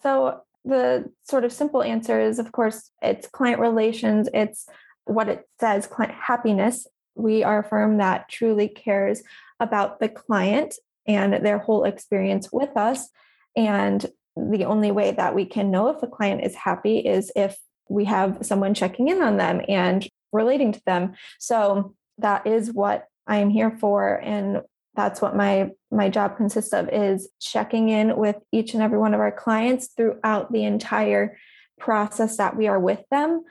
So, 0.02 0.42
the 0.70 1.12
sort 1.24 1.44
of 1.44 1.52
simple 1.52 1.84
answer 1.84 2.20
is, 2.20 2.40
of 2.40 2.52
course, 2.52 2.92
it's 3.02 3.28
client 3.28 3.60
relations, 3.60 4.30
it's 4.34 4.66
what 5.06 5.30
it 5.30 5.48
says 5.60 5.88
client 5.88 6.14
happiness. 6.14 6.88
We 7.16 7.44
are 7.44 7.60
a 7.60 7.68
firm 7.68 7.98
that 7.98 8.30
truly 8.30 8.68
cares 8.68 9.22
about 9.60 10.00
the 10.00 10.10
client 10.10 10.76
and 11.08 11.46
their 11.46 11.58
whole 11.58 11.84
experience 11.84 12.50
with 12.52 12.78
us. 12.78 13.10
And 13.58 14.06
the 14.36 14.66
only 14.66 14.92
way 14.92 15.12
that 15.12 15.36
we 15.36 15.46
can 15.46 15.72
know 15.72 15.90
if 15.90 16.02
a 16.04 16.08
client 16.08 16.44
is 16.44 16.56
happy 16.56 17.00
is 17.00 17.32
if 17.36 17.58
we 17.90 18.06
have 18.06 18.38
someone 18.42 18.74
checking 18.74 19.08
in 19.10 19.22
on 19.22 19.38
them 19.38 19.62
and 19.68 20.08
relating 20.32 20.72
to 20.72 20.82
them. 20.86 21.16
So 21.40 21.96
that 22.20 22.46
is 22.46 22.72
what 22.72 23.06
I 23.28 23.38
am 23.38 23.50
here 23.50 23.72
for. 23.72 24.16
And 24.16 24.62
that's 24.96 25.22
what 25.22 25.36
my 25.36 25.72
my 25.92 26.10
job 26.10 26.38
consists 26.38 26.74
of 26.74 26.90
is 26.90 27.30
checking 27.40 27.90
in 27.90 28.18
with 28.18 28.38
each 28.52 28.74
and 28.74 28.84
every 28.84 28.98
one 28.98 29.14
of 29.14 29.20
our 29.20 29.32
clients 29.32 29.90
throughout 29.96 30.52
the 30.52 30.64
entire 30.64 31.38
process 31.80 32.38
that 32.38 32.58
we 32.58 32.68
are 32.68 32.80
with 32.80 33.02
them 33.10 33.44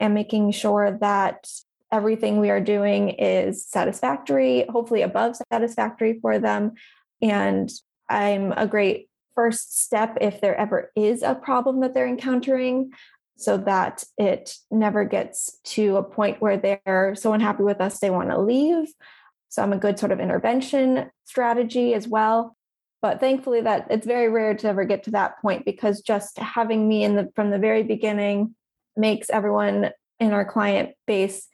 and 0.00 0.14
making 0.14 0.50
sure 0.50 0.98
that 1.00 1.48
everything 1.92 2.40
we 2.40 2.50
are 2.50 2.60
doing 2.60 3.10
is 3.10 3.64
satisfactory 3.64 4.66
hopefully 4.68 5.02
above 5.02 5.36
satisfactory 5.52 6.18
for 6.20 6.38
them. 6.38 6.72
And 7.22 7.70
i'm 8.08 8.52
a 8.52 8.66
great 8.66 9.08
first 9.34 9.82
step 9.82 10.16
if 10.20 10.40
there 10.40 10.56
ever 10.56 10.90
is 10.96 11.22
a 11.22 11.34
problem 11.34 11.80
that 11.80 11.94
they're 11.94 12.08
encountering 12.08 12.90
so 13.36 13.58
that 13.58 14.02
it 14.16 14.54
never 14.70 15.04
gets 15.04 15.58
to 15.62 15.96
a 15.96 16.02
point 16.02 16.40
where 16.40 16.56
they're 16.56 17.14
so 17.14 17.32
unhappy 17.32 17.62
with 17.62 17.80
us 17.80 18.00
they 18.00 18.10
want 18.10 18.30
to 18.30 18.40
leave 18.40 18.88
so 19.56 19.62
I'm 19.62 19.72
a 19.72 19.78
good 19.78 19.98
sort 19.98 20.12
of 20.12 20.20
intervention 20.20 21.10
strategy 21.24 21.94
as 21.94 22.06
well. 22.06 22.54
But 23.00 23.20
thankfully 23.20 23.62
that 23.62 23.86
it's 23.88 24.06
very 24.06 24.28
rare 24.28 24.54
to 24.54 24.68
ever 24.68 24.84
get 24.84 25.02
to 25.04 25.12
that 25.12 25.40
point 25.40 25.64
because 25.64 26.02
just 26.02 26.38
having 26.38 26.86
me 26.86 27.02
in 27.04 27.16
the 27.16 27.30
from 27.34 27.50
the 27.50 27.58
very 27.58 27.82
beginning 27.82 28.54
makes 28.96 29.30
everyone 29.30 29.90
in 30.20 30.32
our 30.32 30.44
client 30.44 30.90
base 31.06 31.48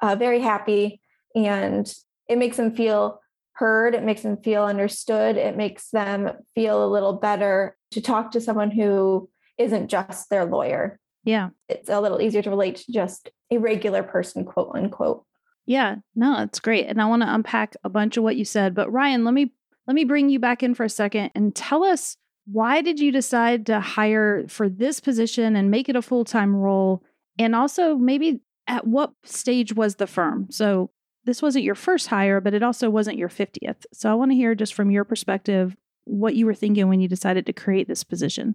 uh, 0.00 0.14
very 0.14 0.40
happy 0.40 1.00
and 1.34 1.92
it 2.28 2.38
makes 2.38 2.56
them 2.56 2.76
feel 2.76 3.20
heard. 3.54 3.96
It 3.96 4.04
makes 4.04 4.22
them 4.22 4.36
feel 4.36 4.62
understood. 4.62 5.36
It 5.36 5.56
makes 5.56 5.90
them 5.90 6.30
feel 6.54 6.84
a 6.84 6.86
little 6.86 7.14
better 7.14 7.76
to 7.90 8.00
talk 8.00 8.30
to 8.32 8.40
someone 8.40 8.70
who 8.70 9.28
isn't 9.56 9.88
just 9.88 10.30
their 10.30 10.44
lawyer. 10.44 11.00
Yeah. 11.24 11.48
It's 11.68 11.88
a 11.88 12.00
little 12.00 12.20
easier 12.20 12.42
to 12.42 12.50
relate 12.50 12.76
to 12.76 12.92
just 12.92 13.30
a 13.50 13.58
regular 13.58 14.04
person 14.04 14.44
quote 14.44 14.70
unquote 14.74 15.24
yeah, 15.68 15.96
no, 16.16 16.40
it's 16.40 16.60
great. 16.60 16.86
And 16.86 17.00
I 17.00 17.04
want 17.04 17.20
to 17.20 17.32
unpack 17.32 17.76
a 17.84 17.90
bunch 17.90 18.16
of 18.16 18.22
what 18.22 18.36
you 18.36 18.44
said, 18.46 18.74
but 18.74 18.90
Ryan, 18.90 19.22
let 19.24 19.34
me 19.34 19.52
let 19.86 19.94
me 19.94 20.04
bring 20.04 20.30
you 20.30 20.38
back 20.38 20.62
in 20.62 20.74
for 20.74 20.84
a 20.84 20.88
second 20.88 21.30
and 21.34 21.54
tell 21.54 21.84
us 21.84 22.16
why 22.50 22.80
did 22.80 22.98
you 22.98 23.12
decide 23.12 23.66
to 23.66 23.78
hire 23.78 24.48
for 24.48 24.70
this 24.70 24.98
position 24.98 25.56
and 25.56 25.70
make 25.70 25.90
it 25.90 25.96
a 25.96 26.00
full-time 26.00 26.56
role? 26.56 27.04
And 27.38 27.54
also 27.54 27.96
maybe 27.96 28.40
at 28.66 28.86
what 28.86 29.12
stage 29.24 29.74
was 29.74 29.96
the 29.96 30.06
firm? 30.06 30.46
So 30.50 30.90
this 31.24 31.42
wasn't 31.42 31.66
your 31.66 31.74
first 31.74 32.06
hire, 32.06 32.40
but 32.40 32.54
it 32.54 32.62
also 32.62 32.88
wasn't 32.88 33.18
your 33.18 33.28
50th. 33.28 33.84
So 33.92 34.10
I 34.10 34.14
want 34.14 34.30
to 34.30 34.36
hear 34.36 34.54
just 34.54 34.72
from 34.72 34.90
your 34.90 35.04
perspective 35.04 35.76
what 36.04 36.34
you 36.34 36.46
were 36.46 36.54
thinking 36.54 36.88
when 36.88 37.02
you 37.02 37.08
decided 37.08 37.44
to 37.44 37.52
create 37.52 37.88
this 37.88 38.04
position. 38.04 38.54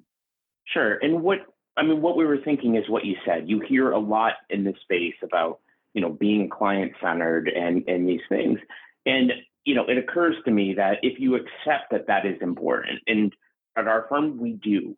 Sure. 0.66 0.98
And 0.98 1.22
what 1.22 1.40
I 1.78 1.84
mean, 1.84 2.02
what 2.02 2.18
we 2.18 2.26
were 2.26 2.40
thinking 2.44 2.76
is 2.76 2.90
what 2.90 3.06
you 3.06 3.16
said. 3.24 3.48
You 3.48 3.62
hear 3.68 3.92
a 3.92 4.00
lot 4.00 4.34
in 4.50 4.64
this 4.64 4.76
space 4.82 5.16
about 5.22 5.60
you 5.94 6.02
know, 6.02 6.10
being 6.10 6.50
client 6.50 6.94
centered 7.02 7.48
and, 7.48 7.84
and 7.88 8.08
these 8.08 8.22
things. 8.30 8.60
And, 9.06 9.32
you 9.64 9.76
know, 9.76 9.86
it 9.86 9.98
occurs 9.98 10.36
to 10.46 10.52
me 10.52 10.74
that 10.76 10.98
if 11.02 11.20
you 11.20 11.36
accept 11.36 11.92
that 11.92 12.08
that 12.08 12.26
is 12.26 12.38
important, 12.42 13.00
and 13.08 13.34
at 13.78 13.88
our 13.88 14.06
firm, 14.10 14.40
we 14.40 14.54
do, 14.54 14.98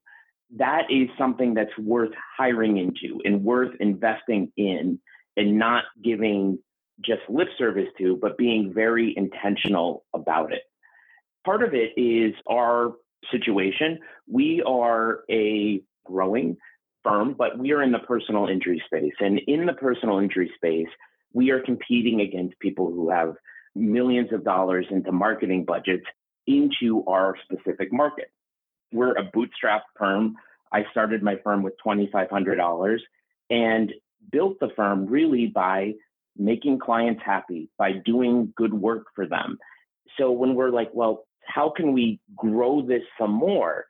that 0.58 0.84
is 0.90 1.10
something 1.18 1.54
that's 1.54 1.78
worth 1.78 2.12
hiring 2.38 2.78
into 2.78 3.20
and 3.24 3.44
worth 3.44 3.74
investing 3.80 4.52
in 4.58 5.00
and 5.38 5.58
not 5.58 5.84
giving 6.04 6.60
just 7.04 7.22
lip 7.28 7.50
service 7.58 7.90
to, 7.98 8.18
but 8.22 8.38
being 8.38 8.74
very 8.74 9.14
intentional 9.18 10.06
about 10.14 10.54
it. 10.54 10.62
Part 11.46 11.64
of 11.64 11.74
it 11.74 11.92
is 12.00 12.34
our 12.50 12.94
situation. 13.32 14.00
We 14.28 14.64
are 14.66 15.20
a 15.30 15.82
growing 16.06 16.58
firm, 17.06 17.36
but 17.38 17.58
we 17.58 17.72
are 17.72 17.84
in 17.84 17.92
the 17.92 18.00
personal 18.00 18.48
injury 18.48 18.82
space. 18.86 19.14
And 19.20 19.40
in 19.48 19.66
the 19.66 19.74
personal 19.74 20.20
injury 20.20 20.52
space, 20.56 20.90
we 21.34 21.52
are 21.52 21.62
competing 21.62 22.22
against 22.22 22.60
people 22.60 22.88
who 22.92 23.10
have 23.10 23.36
millions 23.76 24.34
of 24.34 24.44
dollars 24.44 24.86
into 24.90 25.12
marketing 25.12 25.66
budgets 25.66 26.06
into 26.48 27.04
our 27.08 27.36
specific 27.44 27.92
market. 27.92 28.32
We're 28.92 29.18
a 29.18 29.30
bootstrap 29.34 29.84
firm. 29.98 30.36
I 30.72 30.86
started 30.92 31.22
my 31.24 31.36
firm 31.44 31.64
with 31.64 31.74
$2,500 31.86 32.98
and 33.50 33.94
built 34.32 34.60
the 34.60 34.70
firm 34.76 35.06
really 35.06 35.48
by 35.48 35.94
making 36.38 36.80
clients 36.80 37.22
happy, 37.26 37.70
by 37.78 37.94
doing 37.94 38.54
good 38.56 38.74
work 38.74 39.06
for 39.16 39.28
them. 39.28 39.58
So 40.18 40.32
when 40.32 40.56
we're 40.56 40.72
like, 40.72 40.90
well, 40.94 41.26
how 41.46 41.70
can 41.70 41.94
we 41.94 42.20
grow 42.36 42.82
this 42.82 43.04
some 43.20 43.32
more? 43.32 43.86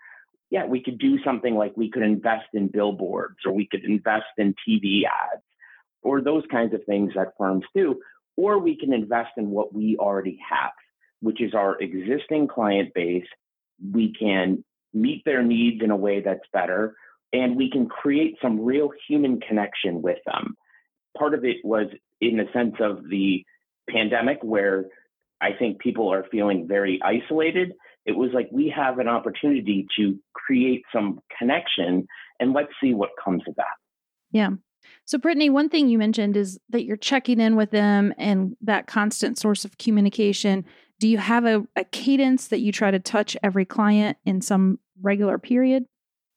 Yeah, 0.56 0.66
we 0.66 0.82
could 0.82 0.98
do 0.98 1.22
something 1.22 1.54
like 1.54 1.74
we 1.76 1.92
could 1.92 2.02
invest 2.02 2.46
in 2.54 2.70
billboards 2.70 3.40
or 3.46 3.52
we 3.52 3.68
could 3.68 3.84
invest 3.84 4.32
in 4.38 4.56
TV 4.66 5.02
ads 5.04 5.44
or 6.02 6.22
those 6.22 6.44
kinds 6.50 6.74
of 6.74 6.80
things 6.86 7.12
that 7.14 7.34
firms 7.38 7.66
do. 7.76 8.00
Or 8.38 8.58
we 8.58 8.78
can 8.78 8.94
invest 8.94 9.32
in 9.36 9.50
what 9.50 9.74
we 9.74 9.98
already 10.00 10.40
have, 10.50 10.72
which 11.20 11.42
is 11.42 11.54
our 11.54 11.78
existing 11.82 12.48
client 12.48 12.94
base. 12.96 13.28
We 13.92 14.14
can 14.18 14.64
meet 14.94 15.24
their 15.26 15.44
needs 15.44 15.84
in 15.84 15.92
a 15.92 15.98
way 15.98 16.22
that's 16.22 16.48
better 16.54 16.96
and 17.34 17.58
we 17.58 17.70
can 17.70 17.90
create 17.90 18.38
some 18.42 18.64
real 18.64 18.92
human 19.10 19.42
connection 19.42 20.02
with 20.02 20.20
them. 20.26 20.56
Part 21.18 21.34
of 21.34 21.44
it 21.44 21.58
was 21.66 21.88
in 22.22 22.38
the 22.38 22.46
sense 22.54 22.76
of 22.80 23.10
the 23.10 23.44
pandemic 23.90 24.38
where 24.42 24.86
I 25.42 25.50
think 25.58 25.80
people 25.80 26.12
are 26.12 26.26
feeling 26.32 26.68
very 26.68 27.00
isolated 27.04 27.74
it 28.06 28.16
was 28.16 28.32
like 28.34 28.48
we 28.52 28.72
have 28.76 29.00
an 29.00 29.08
opportunity 29.08 29.88
to 29.98 30.18
create 30.34 30.84
some 30.94 31.20
connection 31.38 32.08
and 32.40 32.54
let's 32.54 32.72
see 32.82 32.94
what 32.94 33.10
comes 33.24 33.42
of 33.48 33.56
that. 33.56 33.66
Yeah. 34.32 34.52
So, 35.06 35.18
Brittany, 35.18 35.50
one 35.50 35.70
thing 35.70 35.90
you 35.90 35.98
mentioned 35.98 36.38
is 36.38 36.60
that 36.70 36.84
you're 36.86 36.98
checking 36.98 37.40
in 37.40 37.56
with 37.56 37.72
them 37.72 38.14
and 38.18 38.56
that 38.62 38.86
constant 38.86 39.38
source 39.40 39.66
of 39.66 39.78
communication. 39.80 40.66
Do 41.00 41.08
you 41.08 41.18
have 41.18 41.46
a, 41.46 41.66
a 41.76 41.84
cadence 41.86 42.48
that 42.50 42.60
you 42.60 42.72
try 42.72 42.92
to 42.92 43.00
touch 43.00 43.36
every 43.42 43.66
client 43.66 44.18
in 44.26 44.42
some 44.42 44.80
regular 45.02 45.40
period? 45.40 45.86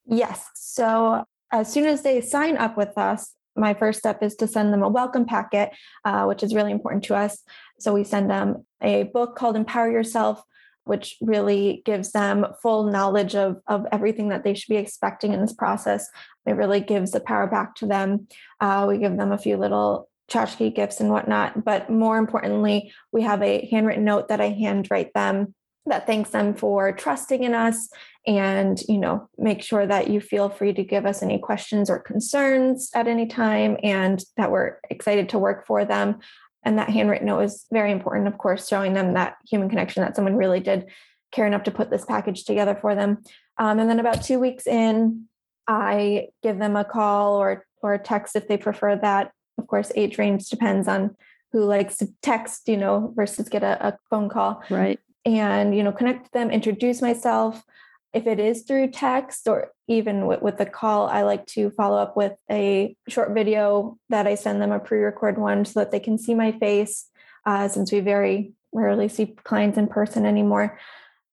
Yes. 0.07 0.49
So, 0.55 1.25
as 1.52 1.71
soon 1.71 1.87
as 1.87 2.02
they 2.02 2.21
sign 2.23 2.57
up 2.57 2.76
with 2.76 2.97
us, 2.97 3.35
my 3.58 3.74
first 3.74 3.98
step 3.98 4.22
is 4.22 4.34
to 4.36 4.46
send 4.46 4.72
them 4.72 4.82
a 4.82 4.88
welcome 4.88 5.26
packet, 5.26 5.70
uh, 6.04 6.24
which 6.24 6.42
is 6.42 6.54
really 6.54 6.72
important 6.72 7.04
to 7.04 7.14
us. 7.14 7.42
So, 7.78 7.92
we 7.92 8.04
send 8.04 8.30
them 8.30 8.64
a 8.82 9.04
book 9.04 9.36
called 9.36 9.56
Empower 9.56 9.90
Yourself 9.90 10.42
which 10.88 11.18
really 11.20 11.82
gives 11.84 12.12
them 12.12 12.46
full 12.62 12.84
knowledge 12.84 13.34
of, 13.34 13.60
of 13.66 13.84
everything 13.92 14.30
that 14.30 14.42
they 14.42 14.54
should 14.54 14.70
be 14.70 14.78
expecting 14.78 15.34
in 15.34 15.40
this 15.42 15.52
process. 15.52 16.08
It 16.46 16.52
really 16.52 16.80
gives 16.80 17.10
the 17.10 17.20
power 17.20 17.46
back 17.46 17.74
to 17.76 17.86
them. 17.86 18.26
Uh, 18.58 18.86
we 18.88 18.96
give 18.96 19.14
them 19.18 19.30
a 19.30 19.36
few 19.36 19.58
little 19.58 20.08
tchotchke 20.30 20.74
gifts 20.74 21.00
and 21.00 21.10
whatnot. 21.10 21.62
But 21.62 21.90
more 21.90 22.16
importantly, 22.16 22.90
we 23.12 23.20
have 23.20 23.42
a 23.42 23.68
handwritten 23.70 24.04
note 24.04 24.28
that 24.28 24.40
I 24.40 24.48
handwrite 24.48 25.12
them 25.12 25.54
that 25.84 26.06
thanks 26.06 26.30
them 26.30 26.54
for 26.54 26.92
trusting 26.92 27.42
in 27.42 27.54
us 27.54 27.90
and 28.28 28.80
you 28.88 28.99
know 28.99 29.28
make 29.38 29.62
sure 29.62 29.87
that 29.87 30.08
you 30.08 30.20
feel 30.20 30.49
free 30.49 30.73
to 30.73 30.85
give 30.85 31.04
us 31.04 31.23
any 31.23 31.38
questions 31.38 31.90
or 31.90 31.99
concerns 31.99 32.90
at 32.94 33.08
any 33.08 33.26
time 33.26 33.76
and 33.82 34.23
that 34.37 34.52
we're 34.52 34.76
excited 34.90 35.28
to 35.30 35.38
work 35.38 35.66
for 35.66 35.85
them 35.85 36.20
and 36.64 36.78
that 36.78 36.90
handwritten 36.90 37.26
note 37.26 37.38
was 37.38 37.66
very 37.73 37.92
important, 37.92 38.28
of 38.28 38.38
course, 38.38 38.68
showing 38.68 38.92
them 38.92 39.14
that 39.14 39.37
human 39.49 39.68
connection 39.68 40.02
that 40.02 40.16
someone 40.16 40.37
really 40.37 40.61
did 40.61 40.87
care 41.32 41.47
enough 41.47 41.62
to 41.64 41.70
put 41.70 41.90
this 41.90 42.04
package 42.04 42.44
together 42.44 42.76
for 42.80 42.94
them. 42.94 43.23
Um, 43.58 43.78
and 43.78 43.88
then 43.88 44.00
about 44.00 44.23
two 44.23 44.38
weeks 44.38 44.66
in, 44.66 45.25
I 45.66 46.28
give 46.42 46.58
them 46.58 46.76
a 46.76 46.85
call 46.85 47.37
or 47.37 47.64
or 47.82 47.94
a 47.94 47.99
text 47.99 48.35
if 48.35 48.49
they 48.49 48.56
prefer 48.56 48.97
that. 48.97 49.32
Of 49.56 49.66
course, 49.66 49.92
age 49.94 50.18
range 50.18 50.49
depends 50.49 50.88
on 50.88 51.16
who 51.52 51.64
likes 51.64 51.97
to 51.99 52.08
text, 52.23 52.68
you 52.68 52.76
know, 52.76 53.12
versus 53.14 53.49
get 53.49 53.62
a, 53.62 53.88
a 53.88 53.99
phone 54.11 54.28
call. 54.28 54.62
Right. 54.68 54.99
And 55.25 55.76
you 55.76 55.82
know, 55.82 55.92
connect 55.92 56.32
them, 56.32 56.50
introduce 56.50 57.00
myself, 57.00 57.62
if 58.12 58.26
it 58.26 58.40
is 58.40 58.62
through 58.62 58.90
text 58.90 59.46
or 59.48 59.72
even 59.86 60.26
with, 60.26 60.40
with 60.40 60.58
the 60.58 60.66
call, 60.66 61.08
I 61.08 61.22
like 61.22 61.46
to 61.48 61.70
follow 61.70 61.98
up 61.98 62.16
with 62.16 62.32
a 62.50 62.96
short 63.08 63.32
video 63.32 63.98
that 64.08 64.26
I 64.26 64.34
send 64.34 64.62
them 64.62 64.72
a 64.72 64.78
pre 64.78 65.00
record 65.00 65.38
one 65.38 65.64
so 65.64 65.80
that 65.80 65.90
they 65.90 66.00
can 66.00 66.18
see 66.18 66.34
my 66.34 66.52
face, 66.52 67.06
uh, 67.44 67.68
since 67.68 67.92
we 67.92 68.00
very 68.00 68.52
rarely 68.72 69.08
see 69.08 69.26
clients 69.26 69.78
in 69.78 69.88
person 69.88 70.24
anymore. 70.24 70.78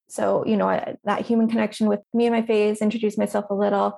So, 0.08 0.46
you 0.46 0.58
know, 0.58 0.70
I, 0.70 0.96
that 1.06 1.26
human 1.26 1.50
connection 1.50 1.88
with 1.88 2.02
me 2.14 2.28
and 2.28 2.36
my 2.36 2.42
face, 2.42 2.82
introduce 2.82 3.18
myself 3.18 3.46
a 3.50 3.56
little. 3.56 3.98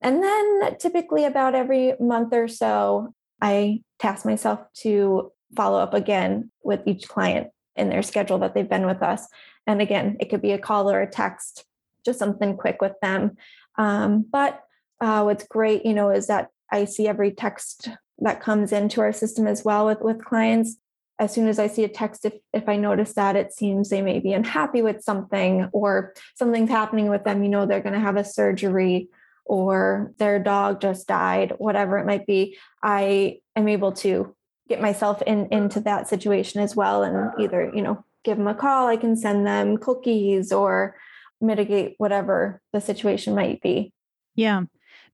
And 0.00 0.22
then 0.22 0.76
typically 0.78 1.24
about 1.24 1.54
every 1.54 1.94
month 2.00 2.32
or 2.32 2.48
so, 2.48 3.14
I 3.40 3.82
task 3.98 4.24
myself 4.24 4.60
to 4.82 5.32
follow 5.56 5.78
up 5.78 5.94
again 5.94 6.50
with 6.62 6.80
each 6.86 7.08
client 7.08 7.48
in 7.76 7.88
their 7.88 8.02
schedule 8.02 8.38
that 8.38 8.54
they've 8.54 8.68
been 8.68 8.86
with 8.86 9.02
us. 9.02 9.26
And 9.66 9.80
again, 9.80 10.16
it 10.20 10.30
could 10.30 10.42
be 10.42 10.52
a 10.52 10.58
call 10.58 10.90
or 10.90 11.00
a 11.00 11.10
text 11.10 11.64
just 12.04 12.18
something 12.18 12.56
quick 12.56 12.80
with 12.80 12.94
them. 13.02 13.36
Um, 13.76 14.24
but 14.30 14.60
uh, 15.00 15.22
what's 15.22 15.46
great, 15.46 15.84
you 15.84 15.94
know, 15.94 16.10
is 16.10 16.26
that 16.28 16.50
I 16.70 16.84
see 16.84 17.08
every 17.08 17.32
text 17.32 17.88
that 18.18 18.40
comes 18.40 18.72
into 18.72 19.00
our 19.00 19.12
system 19.12 19.46
as 19.46 19.64
well 19.64 19.86
with 19.86 20.00
with 20.00 20.24
clients. 20.24 20.76
as 21.18 21.32
soon 21.32 21.46
as 21.46 21.58
I 21.58 21.68
see 21.68 21.84
a 21.84 21.88
text, 21.88 22.24
if, 22.24 22.34
if 22.52 22.68
I 22.68 22.76
notice 22.76 23.14
that 23.14 23.36
it 23.36 23.52
seems 23.52 23.88
they 23.88 24.02
may 24.02 24.18
be 24.18 24.32
unhappy 24.32 24.82
with 24.82 25.02
something 25.02 25.68
or 25.72 26.12
something's 26.34 26.70
happening 26.70 27.08
with 27.08 27.24
them, 27.24 27.42
you 27.42 27.48
know, 27.48 27.66
they're 27.66 27.80
going 27.80 27.94
to 27.94 28.00
have 28.00 28.16
a 28.16 28.24
surgery 28.24 29.08
or 29.44 30.12
their 30.18 30.38
dog 30.38 30.80
just 30.80 31.06
died, 31.06 31.52
whatever 31.58 31.98
it 31.98 32.06
might 32.06 32.26
be, 32.26 32.56
I 32.82 33.40
am 33.54 33.68
able 33.68 33.92
to 33.92 34.34
get 34.68 34.80
myself 34.80 35.22
in 35.22 35.48
into 35.52 35.80
that 35.80 36.08
situation 36.08 36.62
as 36.62 36.74
well 36.74 37.02
and 37.02 37.30
either, 37.38 37.70
you 37.74 37.82
know, 37.82 38.04
give 38.24 38.38
them 38.38 38.48
a 38.48 38.54
call, 38.54 38.88
I 38.88 38.96
can 38.96 39.16
send 39.16 39.46
them 39.46 39.76
cookies 39.76 40.50
or 40.50 40.96
mitigate 41.44 41.94
whatever 41.98 42.60
the 42.72 42.80
situation 42.80 43.34
might 43.34 43.60
be. 43.60 43.92
Yeah. 44.34 44.62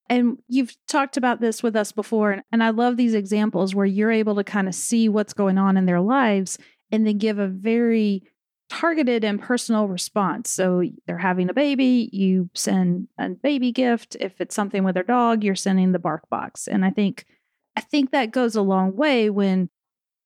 And 0.09 0.39
you've 0.49 0.77
talked 0.89 1.17
about 1.17 1.41
this 1.41 1.63
with 1.63 1.77
us 1.77 1.93
before. 1.93 2.33
And 2.33 2.43
and 2.51 2.63
I 2.65 2.71
love 2.71 2.97
these 2.97 3.15
examples 3.15 3.75
where 3.75 3.87
you're 3.87 4.11
able 4.11 4.35
to 4.37 4.45
kind 4.45 4.69
of 4.69 4.75
see 4.75 5.09
what's 5.09 5.33
going 5.33 5.59
on 5.59 5.77
in 5.77 5.87
their 5.87 6.01
lives 6.01 6.59
and 6.91 7.07
then 7.07 7.19
give 7.19 7.39
a 7.39 7.47
very 7.47 8.25
targeted 8.69 9.25
and 9.25 9.43
personal 9.43 9.89
response. 9.89 10.51
So 10.51 10.85
they're 11.07 11.19
having 11.19 11.51
a 11.51 11.55
baby, 11.55 12.09
you 12.13 12.49
send 12.55 13.09
a 13.19 13.31
baby 13.31 13.73
gift. 13.73 14.17
If 14.21 14.41
it's 14.41 14.55
something 14.55 14.85
with 14.85 14.95
their 14.95 15.03
dog, 15.05 15.43
you're 15.45 15.57
sending 15.57 15.93
the 15.93 15.99
bark 15.99 16.29
box. 16.31 16.69
And 16.69 16.85
I 16.85 16.91
think 16.91 17.27
I 17.77 17.81
think 17.81 18.11
that 18.11 18.33
goes 18.33 18.57
a 18.57 18.63
long 18.63 18.97
way 18.97 19.31
when 19.31 19.71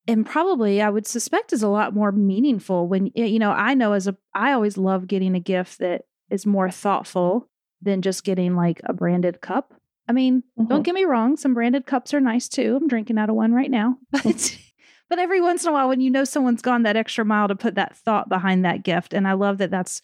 and 0.06 0.26
probably 0.26 0.82
I 0.82 0.90
would 0.90 1.06
suspect 1.06 1.52
is 1.52 1.62
a 1.62 1.68
lot 1.68 1.94
more 1.94 2.12
meaningful 2.12 2.88
when 2.88 3.11
you 3.14 3.38
know 3.38 3.50
I 3.50 3.75
know 3.75 3.92
as 3.92 4.06
a 4.06 4.16
I 4.34 4.52
always 4.52 4.76
love 4.76 5.06
getting 5.06 5.34
a 5.34 5.40
gift 5.40 5.78
that 5.78 6.02
is 6.30 6.46
more 6.46 6.70
thoughtful 6.70 7.49
than 7.82 8.02
just 8.02 8.25
getting 8.25 8.56
like 8.56 8.80
a 8.84 8.92
branded 8.92 9.40
cup. 9.40 9.75
I 10.08 10.12
mean, 10.12 10.42
mm-hmm. 10.58 10.68
don't 10.68 10.82
get 10.82 10.94
me 10.94 11.04
wrong, 11.04 11.37
some 11.37 11.54
branded 11.54 11.87
cups 11.87 12.12
are 12.12 12.20
nice 12.20 12.49
too. 12.49 12.76
I'm 12.76 12.88
drinking 12.88 13.18
out 13.18 13.30
of 13.30 13.37
one 13.37 13.52
right 13.52 13.70
now. 13.70 13.99
But 14.11 14.58
but 15.08 15.18
every 15.18 15.40
once 15.40 15.64
in 15.64 15.70
a 15.70 15.73
while 15.73 15.88
when 15.88 16.00
you 16.00 16.11
know 16.11 16.25
someone's 16.25 16.62
gone 16.62 16.82
that 16.82 16.96
extra 16.96 17.25
mile 17.25 17.49
to 17.49 17.54
put 17.54 17.75
that 17.76 17.96
thought 17.96 18.28
behind 18.28 18.64
that 18.64 18.82
gift 18.82 19.14
and 19.14 19.28
I 19.28 19.34
love 19.34 19.58
that 19.58 19.70
that's 19.70 20.02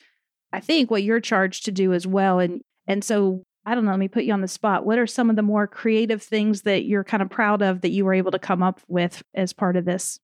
I 0.52 0.61
think 0.61 0.90
what 0.90 1.02
you're 1.02 1.21
charged 1.21 1.64
to 1.66 1.73
do 1.73 1.92
as 1.92 2.07
well 2.07 2.38
and 2.38 2.62
and 2.87 3.04
so 3.04 3.45
I 3.67 3.75
don't 3.75 3.85
know, 3.85 3.90
let 3.90 4.00
me 4.00 4.09
put 4.09 4.25
you 4.25 4.33
on 4.33 4.40
the 4.40 4.49
spot. 4.49 4.87
What 4.87 4.99
are 4.99 5.07
some 5.07 5.31
of 5.31 5.37
the 5.37 5.43
more 5.43 5.67
creative 5.67 6.23
things 6.23 6.62
that 6.62 6.85
you're 6.85 7.05
kind 7.05 7.23
of 7.23 7.31
proud 7.31 7.62
of 7.62 7.83
that 7.83 7.90
you 7.90 8.05
were 8.05 8.14
able 8.14 8.31
to 8.31 8.38
come 8.38 8.62
up 8.62 8.81
with 8.88 9.23
as 9.35 9.52
part 9.52 9.76
of 9.76 9.85
this? 9.85 10.19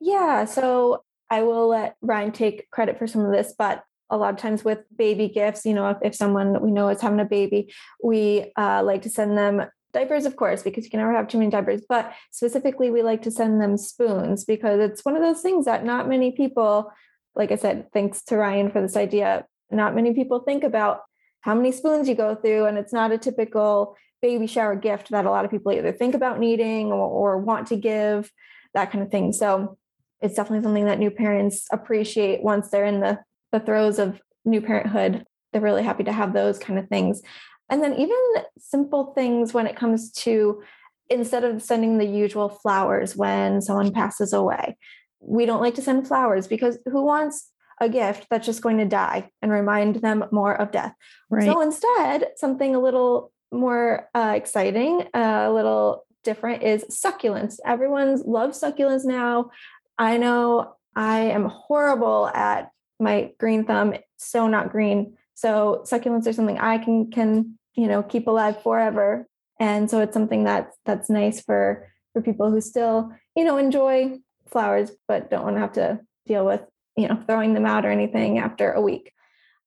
Yeah, 0.00 0.44
so 0.44 1.02
I 1.30 1.42
will 1.42 1.68
let 1.68 1.96
Ryan 2.00 2.32
take 2.32 2.70
credit 2.70 2.98
for 2.98 3.06
some 3.06 3.24
of 3.24 3.32
this, 3.32 3.54
but 3.58 3.82
a 4.08 4.16
lot 4.16 4.32
of 4.32 4.40
times 4.40 4.64
with 4.64 4.78
baby 4.96 5.28
gifts, 5.28 5.64
you 5.64 5.74
know, 5.74 5.90
if, 5.90 5.96
if 6.02 6.14
someone 6.14 6.60
we 6.62 6.70
know 6.70 6.88
is 6.88 7.00
having 7.00 7.18
a 7.18 7.24
baby, 7.24 7.72
we 8.02 8.52
uh, 8.56 8.82
like 8.84 9.02
to 9.02 9.10
send 9.10 9.36
them 9.36 9.62
diapers, 9.92 10.26
of 10.26 10.36
course, 10.36 10.62
because 10.62 10.84
you 10.84 10.90
can 10.90 11.00
never 11.00 11.12
have 11.12 11.26
too 11.26 11.38
many 11.38 11.50
diapers. 11.50 11.82
But 11.88 12.12
specifically, 12.30 12.90
we 12.90 13.02
like 13.02 13.22
to 13.22 13.30
send 13.30 13.60
them 13.60 13.76
spoons 13.76 14.44
because 14.44 14.78
it's 14.78 15.04
one 15.04 15.16
of 15.16 15.22
those 15.22 15.40
things 15.40 15.64
that 15.64 15.84
not 15.84 16.08
many 16.08 16.30
people, 16.32 16.92
like 17.34 17.50
I 17.50 17.56
said, 17.56 17.92
thanks 17.92 18.22
to 18.24 18.36
Ryan 18.36 18.70
for 18.70 18.80
this 18.80 18.96
idea, 18.96 19.46
not 19.70 19.96
many 19.96 20.14
people 20.14 20.40
think 20.40 20.62
about 20.62 21.00
how 21.40 21.54
many 21.54 21.72
spoons 21.72 22.08
you 22.08 22.14
go 22.14 22.34
through. 22.34 22.66
And 22.66 22.78
it's 22.78 22.92
not 22.92 23.12
a 23.12 23.18
typical 23.18 23.96
baby 24.22 24.46
shower 24.46 24.74
gift 24.74 25.10
that 25.10 25.26
a 25.26 25.30
lot 25.30 25.44
of 25.44 25.50
people 25.50 25.72
either 25.72 25.92
think 25.92 26.14
about 26.14 26.40
needing 26.40 26.88
or, 26.88 27.06
or 27.08 27.38
want 27.38 27.68
to 27.68 27.76
give, 27.76 28.30
that 28.74 28.90
kind 28.90 29.02
of 29.02 29.10
thing. 29.10 29.32
So 29.32 29.76
it's 30.20 30.34
definitely 30.34 30.64
something 30.64 30.86
that 30.86 30.98
new 30.98 31.10
parents 31.10 31.66
appreciate 31.72 32.42
once 32.42 32.70
they're 32.70 32.84
in 32.84 33.00
the 33.00 33.18
the 33.52 33.60
throes 33.60 33.98
of 33.98 34.20
new 34.44 34.60
parenthood. 34.60 35.24
They're 35.52 35.62
really 35.62 35.82
happy 35.82 36.04
to 36.04 36.12
have 36.12 36.32
those 36.32 36.58
kind 36.58 36.78
of 36.78 36.88
things. 36.88 37.22
And 37.70 37.82
then 37.82 37.94
even 37.94 38.16
simple 38.58 39.12
things 39.14 39.54
when 39.54 39.66
it 39.66 39.76
comes 39.76 40.12
to 40.12 40.62
instead 41.08 41.44
of 41.44 41.62
sending 41.62 41.98
the 41.98 42.04
usual 42.04 42.48
flowers 42.48 43.16
when 43.16 43.62
someone 43.62 43.92
passes 43.92 44.32
away, 44.32 44.76
we 45.20 45.46
don't 45.46 45.60
like 45.60 45.74
to 45.76 45.82
send 45.82 46.06
flowers 46.06 46.46
because 46.46 46.78
who 46.86 47.04
wants 47.04 47.50
a 47.80 47.88
gift 47.88 48.26
that's 48.30 48.46
just 48.46 48.62
going 48.62 48.78
to 48.78 48.84
die 48.84 49.30
and 49.42 49.52
remind 49.52 49.96
them 49.96 50.24
more 50.30 50.54
of 50.54 50.72
death? 50.72 50.94
Right. 51.30 51.44
So 51.44 51.60
instead, 51.60 52.28
something 52.36 52.74
a 52.74 52.80
little 52.80 53.32
more 53.52 54.08
uh, 54.14 54.34
exciting, 54.36 55.06
uh, 55.14 55.46
a 55.48 55.52
little 55.52 56.06
different 56.24 56.62
is 56.62 56.84
succulents. 56.90 57.58
Everyone 57.64 58.20
loves 58.24 58.60
succulents 58.60 59.04
now. 59.04 59.50
I 59.98 60.16
know 60.16 60.74
I 60.94 61.20
am 61.20 61.44
horrible 61.46 62.28
at 62.28 62.70
my 62.98 63.32
green 63.38 63.64
thumb 63.64 63.94
so 64.16 64.46
not 64.46 64.70
green 64.70 65.16
so 65.34 65.82
succulents 65.84 66.26
are 66.26 66.32
something 66.32 66.58
i 66.58 66.78
can 66.78 67.10
can 67.10 67.58
you 67.74 67.86
know 67.86 68.02
keep 68.02 68.26
alive 68.26 68.62
forever 68.62 69.26
and 69.60 69.90
so 69.90 70.00
it's 70.00 70.14
something 70.14 70.44
that's 70.44 70.76
that's 70.84 71.10
nice 71.10 71.40
for 71.40 71.88
for 72.12 72.22
people 72.22 72.50
who 72.50 72.60
still 72.60 73.12
you 73.34 73.44
know 73.44 73.58
enjoy 73.58 74.16
flowers 74.46 74.90
but 75.08 75.30
don't 75.30 75.44
want 75.44 75.56
to 75.56 75.60
have 75.60 75.72
to 75.72 76.00
deal 76.26 76.46
with 76.46 76.62
you 76.96 77.08
know 77.08 77.22
throwing 77.26 77.54
them 77.54 77.66
out 77.66 77.84
or 77.84 77.90
anything 77.90 78.38
after 78.38 78.72
a 78.72 78.80
week 78.80 79.12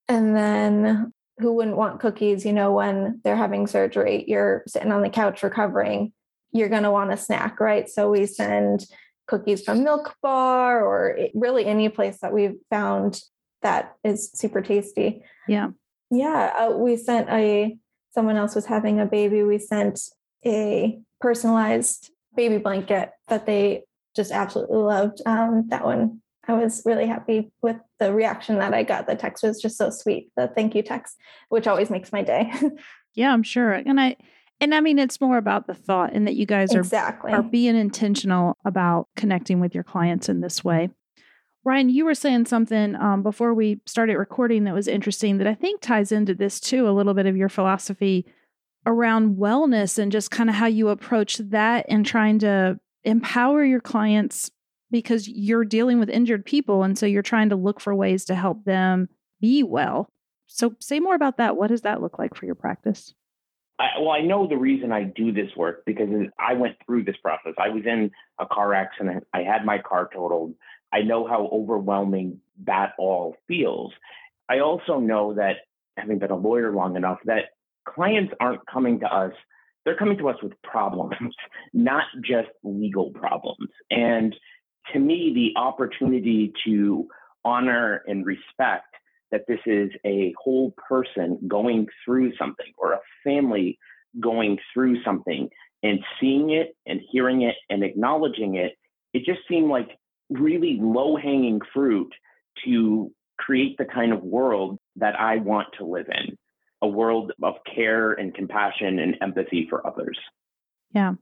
and 0.07 0.35
then 0.35 1.11
who 1.37 1.53
wouldn't 1.53 1.77
want 1.77 1.99
cookies 1.99 2.45
you 2.45 2.53
know 2.53 2.73
when 2.73 3.21
they're 3.23 3.35
having 3.35 3.67
surgery 3.67 4.25
you're 4.27 4.63
sitting 4.67 4.91
on 4.91 5.01
the 5.01 5.09
couch 5.09 5.43
recovering 5.43 6.11
you're 6.51 6.69
going 6.69 6.83
to 6.83 6.91
want 6.91 7.13
a 7.13 7.17
snack 7.17 7.59
right 7.59 7.89
so 7.89 8.09
we 8.09 8.25
send 8.25 8.85
cookies 9.29 9.63
from 9.63 9.83
Milk 9.83 10.15
Bar 10.21 10.83
or 10.83 11.17
really 11.33 11.65
any 11.65 11.87
place 11.87 12.17
that 12.21 12.33
we've 12.33 12.57
found 12.69 13.21
that 13.61 13.95
is 14.03 14.31
super 14.33 14.61
tasty. 14.61 15.23
Yeah. 15.47 15.69
Yeah. 16.09 16.53
Uh, 16.57 16.77
we 16.77 16.97
sent 16.97 17.29
a, 17.29 17.77
someone 18.13 18.35
else 18.35 18.55
was 18.55 18.65
having 18.65 18.99
a 18.99 19.05
baby. 19.05 19.43
We 19.43 19.59
sent 19.59 20.01
a 20.45 20.99
personalized 21.21 22.11
baby 22.35 22.57
blanket 22.57 23.11
that 23.27 23.45
they 23.45 23.83
just 24.15 24.31
absolutely 24.31 24.77
loved. 24.77 25.21
Um, 25.25 25.65
that 25.69 25.85
one, 25.85 26.21
I 26.49 26.53
was 26.53 26.81
really 26.83 27.05
happy 27.05 27.51
with 27.62 27.77
the 27.99 28.12
reaction 28.12 28.57
that 28.57 28.73
I 28.73 28.81
got. 28.81 29.05
The 29.05 29.15
text 29.15 29.43
was 29.43 29.62
just 29.62 29.77
so 29.77 29.91
sweet. 29.91 30.31
The 30.35 30.47
thank 30.47 30.73
you 30.73 30.81
text, 30.81 31.15
which 31.49 31.67
always 31.67 31.91
makes 31.91 32.12
my 32.12 32.23
day. 32.23 32.51
yeah, 33.13 33.31
I'm 33.31 33.43
sure. 33.43 33.73
And 33.73 34.01
I, 34.01 34.17
and 34.59 34.73
I 34.73 34.81
mean, 34.81 34.97
it's 34.97 35.21
more 35.21 35.38
about 35.38 35.67
the 35.67 35.75
thought 35.75 36.13
and 36.13 36.25
that 36.25 36.35
you 36.35 36.47
guys 36.47 36.73
are, 36.73 36.79
exactly. 36.79 37.31
are 37.31 37.43
being 37.43 37.75
intentional 37.75 38.57
about 38.65 39.09
connecting 39.15 39.59
with 39.59 39.75
your 39.75 39.83
clients 39.83 40.27
in 40.27 40.41
this 40.41 40.63
way. 40.63 40.89
Ryan, 41.63 41.89
you 41.89 42.03
were 42.03 42.15
saying 42.15 42.47
something 42.47 42.95
um, 42.95 43.21
before 43.21 43.53
we 43.53 43.81
started 43.85 44.17
recording 44.17 44.63
that 44.63 44.73
was 44.73 44.88
interesting 44.88 45.38
that 45.38 45.47
I 45.47 45.53
think 45.53 45.81
ties 45.81 46.12
into 46.12 46.33
this 46.33 46.59
too, 46.59 46.89
a 46.89 46.91
little 46.91 47.13
bit 47.13 47.27
of 47.27 47.38
your 47.38 47.49
philosophy 47.49 48.25
around 48.88 49.38
wellness 49.38 49.99
and 49.99 50.12
just 50.12 50.31
kind 50.31 50.49
of 50.49 50.55
how 50.55 50.65
you 50.65 50.89
approach 50.89 51.38
that 51.38 51.85
and 51.89 52.03
trying 52.03 52.39
to 52.39 52.79
empower 53.03 53.63
your 53.63 53.81
clients 53.81 54.49
because 54.91 55.28
you're 55.28 55.65
dealing 55.65 55.99
with 55.99 56.10
injured 56.10 56.45
people. 56.45 56.84
And 56.84 56.97
so 56.97 57.06
you're 57.06 57.21
trying 57.21 57.49
to 57.49 57.56
look 57.56 57.80
for 57.80 57.93
ways 57.95 58.25
to 58.25 58.36
help 58.36 58.65
them 58.65 59.10
be 59.41 59.63
well. 59.63 60.10
So, 60.47 60.75
say 60.80 60.99
more 60.99 61.15
about 61.15 61.38
that. 61.38 61.58
What 61.58 61.67
does 61.67 61.82
that 61.82 62.02
look 62.02 62.17
like 62.17 62.36
for 62.36 62.45
your 62.45 62.56
practice? 62.56 63.13
I, 63.80 63.99
well, 63.99 64.12
I 64.12 64.21
know 64.21 64.47
the 64.47 64.58
reason 64.58 64.91
I 64.91 65.04
do 65.04 65.32
this 65.32 65.56
work 65.56 65.84
because 65.86 66.10
I 66.38 66.54
went 66.54 66.75
through 66.86 67.06
this 67.06 67.15
process. 67.23 67.54
I 67.58 67.69
was 67.69 67.84
in 67.86 68.12
a 68.39 68.45
car 68.45 68.73
accident. 68.73 69.25
I 69.34 69.43
had 69.43 69.63
my 69.63 69.78
car 69.78 70.10
totaled. 70.13 70.56
I 70.91 71.02
know 71.02 71.28
how 71.28 71.49
overwhelming 71.52 72.41
that 72.65 72.93
all 72.97 73.38
feels. 73.47 73.93
I 74.49 74.60
also 74.60 74.99
know 74.99 75.36
that, 75.36 75.58
having 75.95 76.17
been 76.17 76.32
a 76.32 76.36
lawyer 76.36 76.73
long 76.73 76.95
enough, 76.95 77.19
that 77.25 77.52
clients 77.88 78.34
aren't 78.39 78.65
coming 78.65 78.99
to 79.02 79.06
us, 79.06 79.34
they're 79.86 79.97
coming 79.97 80.17
to 80.17 80.30
us 80.30 80.38
with 80.41 80.54
problems, 80.62 81.36
not 81.73 82.04
just 82.21 82.49
legal 82.63 83.12
problems. 83.12 83.69
And 83.89 84.36
to 84.93 84.99
me, 84.99 85.32
the 85.34 85.60
opportunity 85.60 86.54
to 86.65 87.08
honor 87.45 88.04
and 88.08 88.25
respect 88.25 88.86
that 89.32 89.45
this 89.47 89.60
is 89.65 89.91
a 90.06 90.34
whole 90.41 90.73
person 90.88 91.39
going 91.47 91.88
through 92.04 92.36
something 92.38 92.73
or 92.78 92.93
a 92.93 92.99
family 93.23 93.78
going 94.19 94.58
through 94.73 95.02
something 95.04 95.49
and 95.84 95.99
seeing 96.19 96.49
it 96.49 96.75
and 96.86 96.99
hearing 97.12 97.43
it 97.43 97.56
and 97.69 97.84
acknowledging 97.84 98.56
it, 98.56 98.73
it 99.13 99.23
just 99.25 99.39
seemed 99.47 99.69
like 99.69 99.97
really 100.30 100.78
low 100.82 101.15
hanging 101.15 101.60
fruit 101.73 102.12
to 102.65 103.12
create 103.38 103.78
the 103.78 103.86
kind 103.86 104.12
of 104.12 104.21
world 104.21 104.78
that 104.97 105.17
I 105.17 105.38
want 105.38 105.67
to 105.78 105.86
live 105.86 106.08
in 106.08 106.38
a 106.82 106.88
world 106.88 107.32
of 107.43 107.56
care 107.75 108.13
and 108.13 108.34
compassion 108.34 108.99
and 108.99 109.15
empathy 109.21 109.67
for 109.69 109.86
others. 109.86 110.17
Yeah, 110.93 111.15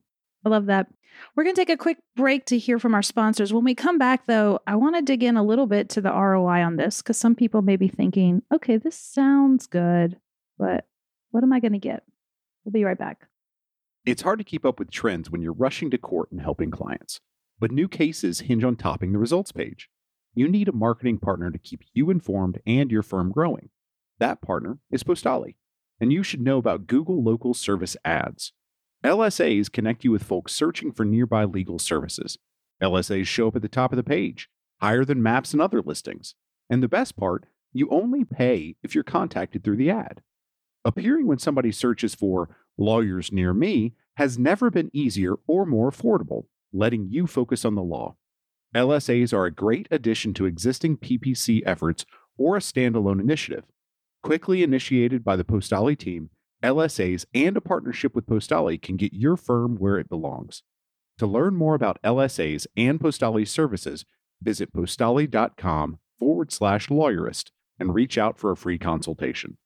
I 0.47 0.49
love 0.49 0.67
that. 0.67 0.87
We're 1.35 1.43
going 1.43 1.55
to 1.55 1.61
take 1.61 1.69
a 1.69 1.77
quick 1.77 1.97
break 2.15 2.45
to 2.45 2.57
hear 2.57 2.79
from 2.79 2.93
our 2.93 3.01
sponsors. 3.01 3.51
When 3.51 3.65
we 3.65 3.75
come 3.75 3.97
back, 3.97 4.27
though, 4.27 4.59
I 4.65 4.75
want 4.75 4.95
to 4.95 5.01
dig 5.01 5.23
in 5.23 5.35
a 5.35 5.43
little 5.43 5.67
bit 5.67 5.89
to 5.89 6.01
the 6.01 6.13
ROI 6.13 6.63
on 6.63 6.77
this 6.77 7.01
because 7.01 7.17
some 7.17 7.35
people 7.35 7.61
may 7.61 7.75
be 7.75 7.89
thinking, 7.89 8.43
okay, 8.53 8.77
this 8.77 8.97
sounds 8.97 9.67
good, 9.67 10.17
but 10.57 10.87
what 11.31 11.43
am 11.43 11.51
I 11.51 11.59
going 11.59 11.73
to 11.73 11.79
get? 11.79 12.03
We'll 12.63 12.71
be 12.71 12.85
right 12.85 12.97
back. 12.97 13.27
It's 14.05 14.21
hard 14.21 14.39
to 14.39 14.45
keep 14.45 14.65
up 14.65 14.79
with 14.79 14.89
trends 14.89 15.29
when 15.29 15.41
you're 15.41 15.51
rushing 15.51 15.91
to 15.91 15.97
court 15.97 16.31
and 16.31 16.39
helping 16.39 16.71
clients, 16.71 17.19
but 17.59 17.71
new 17.71 17.89
cases 17.89 18.41
hinge 18.41 18.63
on 18.63 18.77
topping 18.77 19.11
the 19.11 19.19
results 19.19 19.51
page. 19.51 19.89
You 20.33 20.47
need 20.47 20.69
a 20.69 20.73
marketing 20.73 21.17
partner 21.17 21.51
to 21.51 21.57
keep 21.57 21.81
you 21.93 22.09
informed 22.09 22.61
and 22.65 22.89
your 22.89 23.03
firm 23.03 23.31
growing. 23.33 23.69
That 24.19 24.41
partner 24.41 24.77
is 24.91 25.03
Postali, 25.03 25.55
and 25.99 26.13
you 26.13 26.23
should 26.23 26.41
know 26.41 26.57
about 26.57 26.87
Google 26.87 27.21
Local 27.21 27.53
Service 27.53 27.97
Ads. 28.05 28.53
LSAs 29.05 29.71
connect 29.71 30.03
you 30.03 30.11
with 30.11 30.23
folks 30.23 30.53
searching 30.53 30.91
for 30.91 31.05
nearby 31.05 31.45
legal 31.45 31.79
services. 31.79 32.37
LSAs 32.81 33.27
show 33.27 33.47
up 33.47 33.55
at 33.55 33.61
the 33.61 33.67
top 33.67 33.91
of 33.91 33.97
the 33.97 34.03
page, 34.03 34.49
higher 34.81 35.05
than 35.05 35.21
maps 35.21 35.53
and 35.53 35.61
other 35.61 35.81
listings. 35.81 36.35
And 36.69 36.81
the 36.81 36.87
best 36.87 37.15
part, 37.15 37.45
you 37.73 37.87
only 37.89 38.23
pay 38.23 38.75
if 38.83 38.95
you're 38.95 39.03
contacted 39.03 39.63
through 39.63 39.77
the 39.77 39.91
ad. 39.91 40.21
Appearing 40.83 41.27
when 41.27 41.37
somebody 41.37 41.71
searches 41.71 42.15
for 42.15 42.49
lawyers 42.77 43.31
near 43.31 43.53
me 43.53 43.93
has 44.15 44.39
never 44.39 44.71
been 44.71 44.89
easier 44.93 45.35
or 45.47 45.65
more 45.65 45.91
affordable, 45.91 46.45
letting 46.73 47.07
you 47.09 47.27
focus 47.27 47.65
on 47.65 47.75
the 47.75 47.83
law. 47.83 48.15
LSAs 48.75 49.33
are 49.33 49.45
a 49.45 49.51
great 49.51 49.87
addition 49.91 50.33
to 50.33 50.45
existing 50.45 50.97
PPC 50.97 51.61
efforts 51.65 52.05
or 52.37 52.57
a 52.57 52.59
standalone 52.59 53.19
initiative. 53.19 53.65
Quickly 54.23 54.63
initiated 54.63 55.23
by 55.23 55.35
the 55.35 55.43
Postali 55.43 55.97
team, 55.97 56.29
LSAs 56.63 57.25
and 57.33 57.55
a 57.55 57.61
partnership 57.61 58.15
with 58.15 58.25
Postali 58.25 58.81
can 58.81 58.97
get 58.97 59.13
your 59.13 59.37
firm 59.37 59.75
where 59.75 59.97
it 59.97 60.09
belongs. 60.09 60.63
To 61.19 61.27
learn 61.27 61.55
more 61.55 61.75
about 61.75 62.01
LSAs 62.03 62.67
and 62.75 62.99
Postali 62.99 63.47
services, 63.47 64.05
visit 64.41 64.73
postali.com 64.73 65.99
forward 66.19 66.51
slash 66.51 66.87
lawyerist 66.87 67.51
and 67.79 67.93
reach 67.93 68.17
out 68.17 68.37
for 68.37 68.51
a 68.51 68.57
free 68.57 68.77
consultation. 68.77 69.57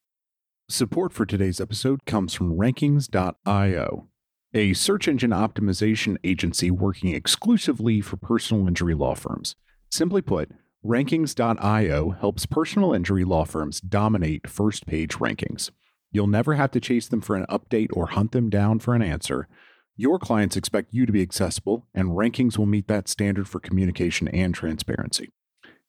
Support 0.69 1.13
for 1.13 1.25
today's 1.25 1.60
episode 1.60 2.06
comes 2.06 2.34
from 2.34 2.58
Rankings.io, 2.58 4.08
a 4.54 4.73
search 4.73 5.08
engine 5.08 5.32
optimization 5.32 6.17
agency 6.23 6.71
working 6.71 7.13
exclusively 7.13 7.99
for 8.01 8.17
personal 8.17 8.67
injury 8.67 8.93
law 8.93 9.15
firms. 9.15 9.56
Simply 9.89 10.21
put, 10.21 10.51
Rankings.io 10.86 12.10
helps 12.12 12.45
personal 12.45 12.93
injury 12.93 13.23
law 13.23 13.43
firms 13.45 13.82
dominate 13.82 14.49
first 14.49 14.88
page 14.88 15.15
rankings. 15.15 15.69
You'll 16.12 16.28
never 16.28 16.56
have 16.56 16.71
to 16.71 16.80
chase 16.80 17.08
them 17.08 17.21
for 17.21 17.36
an 17.36 17.45
update 17.50 17.89
or 17.93 18.08
hunt 18.08 18.32
them 18.32 18.50
down 18.50 18.80
for 18.80 18.93
an 18.93 19.02
answer. 19.02 19.47
Your 19.95 20.19
clients 20.19 20.58
expect 20.58 20.93
you 20.93 21.06
to 21.06 21.12
be 21.12 21.21
accessible, 21.21 21.88
and 21.93 22.10
rankings 22.10 22.58
will 22.58 22.65
meet 22.65 22.88
that 22.88 23.08
standard 23.08 23.47
for 23.47 23.60
communication 23.60 24.28
and 24.30 24.54
transparency. 24.54 25.30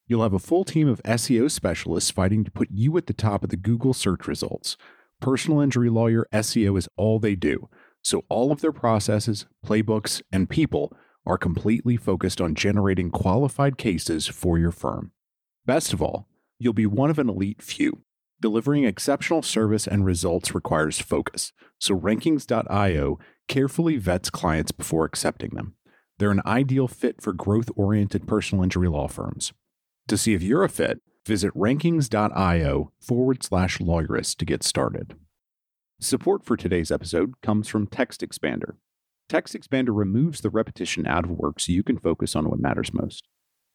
You'll 0.07 0.23
have 0.23 0.33
a 0.33 0.39
full 0.39 0.63
team 0.63 0.87
of 0.87 1.01
SEO 1.03 1.49
specialists 1.49 2.11
fighting 2.11 2.43
to 2.43 2.51
put 2.51 2.69
you 2.71 2.95
at 2.97 3.07
the 3.07 3.13
top 3.13 3.43
of 3.43 3.49
the 3.49 3.57
Google 3.57 3.93
search 3.93 4.27
results. 4.27 4.77
Personal 5.19 5.61
injury 5.61 5.89
lawyer 5.89 6.27
SEO 6.33 6.77
is 6.77 6.89
all 6.97 7.19
they 7.19 7.35
do, 7.35 7.69
so 8.01 8.23
all 8.29 8.51
of 8.51 8.61
their 8.61 8.73
processes, 8.73 9.45
playbooks, 9.65 10.21
and 10.31 10.49
people 10.49 10.95
are 11.25 11.37
completely 11.37 11.95
focused 11.95 12.41
on 12.41 12.53
generating 12.53 13.09
qualified 13.09 13.77
cases 13.77 14.27
for 14.27 14.59
your 14.59 14.71
firm. 14.71 15.11
Best 15.65 15.93
of 15.93 16.01
all, 16.01 16.27
you'll 16.59 16.73
be 16.73 16.85
one 16.85 17.09
of 17.09 17.17
an 17.17 17.29
elite 17.29 17.61
few. 17.61 18.01
Delivering 18.43 18.83
exceptional 18.83 19.41
service 19.41 19.87
and 19.87 20.03
results 20.03 20.53
requires 20.53 20.99
focus, 20.99 21.53
so 21.79 21.97
Rankings.io 21.97 23.17
carefully 23.47 23.95
vets 23.95 24.29
clients 24.29 24.73
before 24.73 25.05
accepting 25.05 25.51
them. 25.51 25.75
They're 26.19 26.29
an 26.29 26.41
ideal 26.45 26.89
fit 26.89 27.21
for 27.21 27.31
growth 27.31 27.69
oriented 27.77 28.27
personal 28.27 28.61
injury 28.61 28.89
law 28.89 29.07
firms. 29.07 29.53
To 30.09 30.17
see 30.17 30.33
if 30.33 30.43
you're 30.43 30.65
a 30.65 30.67
fit, 30.67 30.99
visit 31.25 31.53
rankings.io 31.53 32.91
forward 32.99 33.43
slash 33.43 33.77
lawyerist 33.77 34.35
to 34.39 34.45
get 34.45 34.61
started. 34.61 35.15
Support 36.01 36.43
for 36.43 36.57
today's 36.57 36.91
episode 36.91 37.39
comes 37.41 37.69
from 37.69 37.87
Text 37.87 38.19
Expander. 38.19 38.75
Text 39.29 39.53
Expander 39.53 39.95
removes 39.95 40.41
the 40.41 40.49
repetition 40.49 41.07
out 41.07 41.23
of 41.23 41.31
work 41.31 41.61
so 41.61 41.71
you 41.71 41.81
can 41.81 41.97
focus 41.97 42.35
on 42.35 42.49
what 42.49 42.59
matters 42.59 42.93
most. 42.93 43.25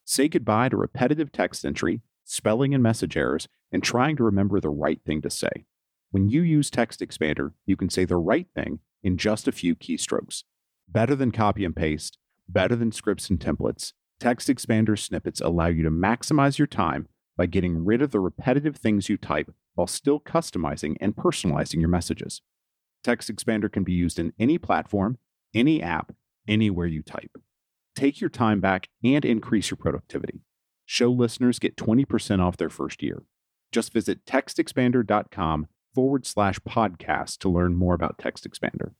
Say 0.04 0.28
goodbye 0.28 0.68
to 0.68 0.76
repetitive 0.76 1.32
text 1.32 1.64
entry, 1.64 2.02
spelling 2.26 2.74
and 2.74 2.82
message 2.82 3.16
errors, 3.16 3.48
and 3.72 3.82
trying 3.82 4.16
to 4.16 4.24
remember 4.24 4.60
the 4.60 4.70
right 4.70 5.00
thing 5.04 5.22
to 5.22 5.30
say. 5.30 5.66
When 6.10 6.28
you 6.28 6.42
use 6.42 6.70
Text 6.70 7.00
Expander, 7.00 7.52
you 7.66 7.76
can 7.76 7.90
say 7.90 8.04
the 8.04 8.16
right 8.16 8.46
thing 8.54 8.80
in 9.02 9.16
just 9.16 9.46
a 9.46 9.52
few 9.52 9.76
keystrokes. 9.76 10.44
Better 10.88 11.14
than 11.14 11.32
copy 11.32 11.64
and 11.64 11.76
paste, 11.76 12.18
better 12.48 12.74
than 12.74 12.92
scripts 12.92 13.28
and 13.28 13.38
templates, 13.38 13.92
Text 14.18 14.48
Expander 14.48 14.98
snippets 14.98 15.40
allow 15.40 15.66
you 15.66 15.82
to 15.82 15.90
maximize 15.90 16.58
your 16.58 16.66
time 16.66 17.08
by 17.36 17.46
getting 17.46 17.84
rid 17.84 18.02
of 18.02 18.10
the 18.10 18.20
repetitive 18.20 18.76
things 18.76 19.08
you 19.08 19.16
type 19.16 19.54
while 19.74 19.86
still 19.86 20.18
customizing 20.18 20.96
and 21.00 21.14
personalizing 21.14 21.78
your 21.78 21.88
messages. 21.88 22.42
Text 23.04 23.32
Expander 23.32 23.70
can 23.70 23.84
be 23.84 23.92
used 23.92 24.18
in 24.18 24.32
any 24.38 24.58
platform, 24.58 25.18
any 25.54 25.80
app, 25.82 26.12
anywhere 26.48 26.86
you 26.86 27.02
type. 27.02 27.30
Take 27.94 28.20
your 28.20 28.30
time 28.30 28.60
back 28.60 28.88
and 29.04 29.24
increase 29.24 29.70
your 29.70 29.76
productivity. 29.76 30.40
Show 30.84 31.10
listeners 31.10 31.58
get 31.58 31.76
20% 31.76 32.40
off 32.40 32.56
their 32.56 32.70
first 32.70 33.02
year. 33.02 33.22
Just 33.72 33.92
visit 33.92 34.24
textexpander.com 34.24 35.68
forward 35.94 36.26
slash 36.26 36.58
podcast 36.60 37.38
to 37.38 37.48
learn 37.48 37.74
more 37.74 37.94
about 37.94 38.18
Text 38.18 38.48
Expander. 38.48 38.92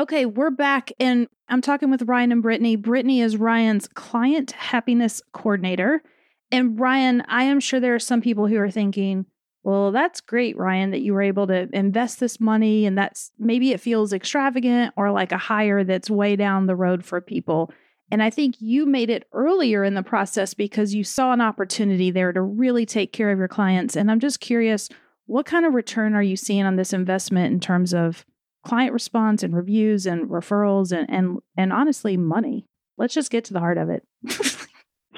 Okay, 0.00 0.24
we're 0.24 0.50
back 0.50 0.90
and 0.98 1.28
I'm 1.48 1.60
talking 1.60 1.90
with 1.90 2.02
Ryan 2.02 2.32
and 2.32 2.42
Brittany. 2.42 2.76
Brittany 2.76 3.20
is 3.20 3.36
Ryan's 3.36 3.86
client 3.88 4.52
happiness 4.52 5.20
coordinator. 5.32 6.02
And 6.50 6.78
Ryan, 6.78 7.22
I 7.28 7.44
am 7.44 7.60
sure 7.60 7.78
there 7.78 7.94
are 7.94 8.00
some 8.00 8.20
people 8.20 8.46
who 8.46 8.58
are 8.58 8.70
thinking, 8.70 9.26
well, 9.64 9.92
that's 9.92 10.20
great, 10.20 10.56
Ryan, 10.56 10.90
that 10.90 11.02
you 11.02 11.12
were 11.12 11.22
able 11.22 11.46
to 11.46 11.68
invest 11.72 12.20
this 12.20 12.40
money 12.40 12.86
and 12.86 12.96
that's 12.96 13.30
maybe 13.38 13.72
it 13.72 13.80
feels 13.80 14.12
extravagant 14.12 14.92
or 14.96 15.10
like 15.12 15.32
a 15.32 15.38
hire 15.38 15.84
that's 15.84 16.10
way 16.10 16.36
down 16.36 16.66
the 16.66 16.76
road 16.76 17.04
for 17.04 17.20
people. 17.20 17.70
And 18.12 18.22
I 18.22 18.28
think 18.28 18.56
you 18.60 18.84
made 18.84 19.08
it 19.08 19.26
earlier 19.32 19.82
in 19.82 19.94
the 19.94 20.02
process 20.02 20.52
because 20.52 20.94
you 20.94 21.02
saw 21.02 21.32
an 21.32 21.40
opportunity 21.40 22.10
there 22.10 22.30
to 22.30 22.42
really 22.42 22.84
take 22.84 23.10
care 23.10 23.30
of 23.30 23.38
your 23.38 23.48
clients. 23.48 23.96
And 23.96 24.10
I'm 24.10 24.20
just 24.20 24.38
curious, 24.38 24.90
what 25.24 25.46
kind 25.46 25.64
of 25.64 25.72
return 25.72 26.14
are 26.14 26.22
you 26.22 26.36
seeing 26.36 26.66
on 26.66 26.76
this 26.76 26.92
investment 26.92 27.54
in 27.54 27.58
terms 27.58 27.94
of 27.94 28.26
client 28.66 28.92
response 28.92 29.42
and 29.42 29.56
reviews 29.56 30.04
and 30.04 30.28
referrals 30.28 30.92
and 30.92 31.08
and 31.08 31.38
and 31.56 31.72
honestly 31.72 32.18
money? 32.18 32.66
Let's 32.98 33.14
just 33.14 33.30
get 33.30 33.46
to 33.46 33.54
the 33.54 33.60
heart 33.60 33.78
of 33.78 33.88
it. 33.88 34.06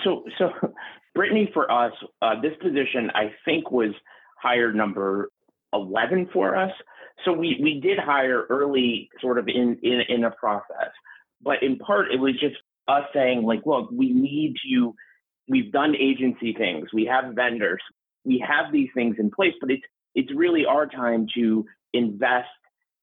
so 0.05 0.23
so 0.39 0.51
Brittany 1.17 1.51
for 1.53 1.69
us, 1.69 1.93
uh, 2.23 2.41
this 2.41 2.55
position 2.63 3.11
I 3.13 3.33
think 3.45 3.73
was 3.73 3.91
hire 4.41 4.73
number 4.73 5.31
11 5.73 6.29
for 6.33 6.57
us. 6.57 6.71
So 7.25 7.33
we, 7.33 7.59
we 7.61 7.81
did 7.81 7.99
hire 7.99 8.47
early 8.51 9.09
sort 9.21 9.39
of 9.39 9.49
in, 9.49 9.79
in, 9.83 10.03
in 10.09 10.25
a 10.25 10.31
process, 10.31 10.93
but 11.43 11.63
in 11.63 11.79
part 11.79 12.13
it 12.13 12.21
was 12.21 12.35
just 12.35 12.57
us 12.89 13.05
saying 13.15 13.43
like, 13.43 13.63
look, 13.65 13.91
we 13.91 14.13
need 14.13 14.55
to, 14.69 14.95
we've 15.49 15.73
done 15.73 15.95
agency 15.97 16.55
things. 16.57 16.89
We 16.93 17.07
have 17.07 17.35
vendors. 17.35 17.83
We 18.25 18.45
have 18.47 18.73
these 18.73 18.89
things 18.95 19.17
in 19.19 19.31
place, 19.31 19.55
but 19.61 19.71
it's, 19.71 19.83
it's 20.15 20.35
really 20.35 20.65
our 20.67 20.87
time 20.87 21.27
to 21.37 21.67
invest 21.93 22.49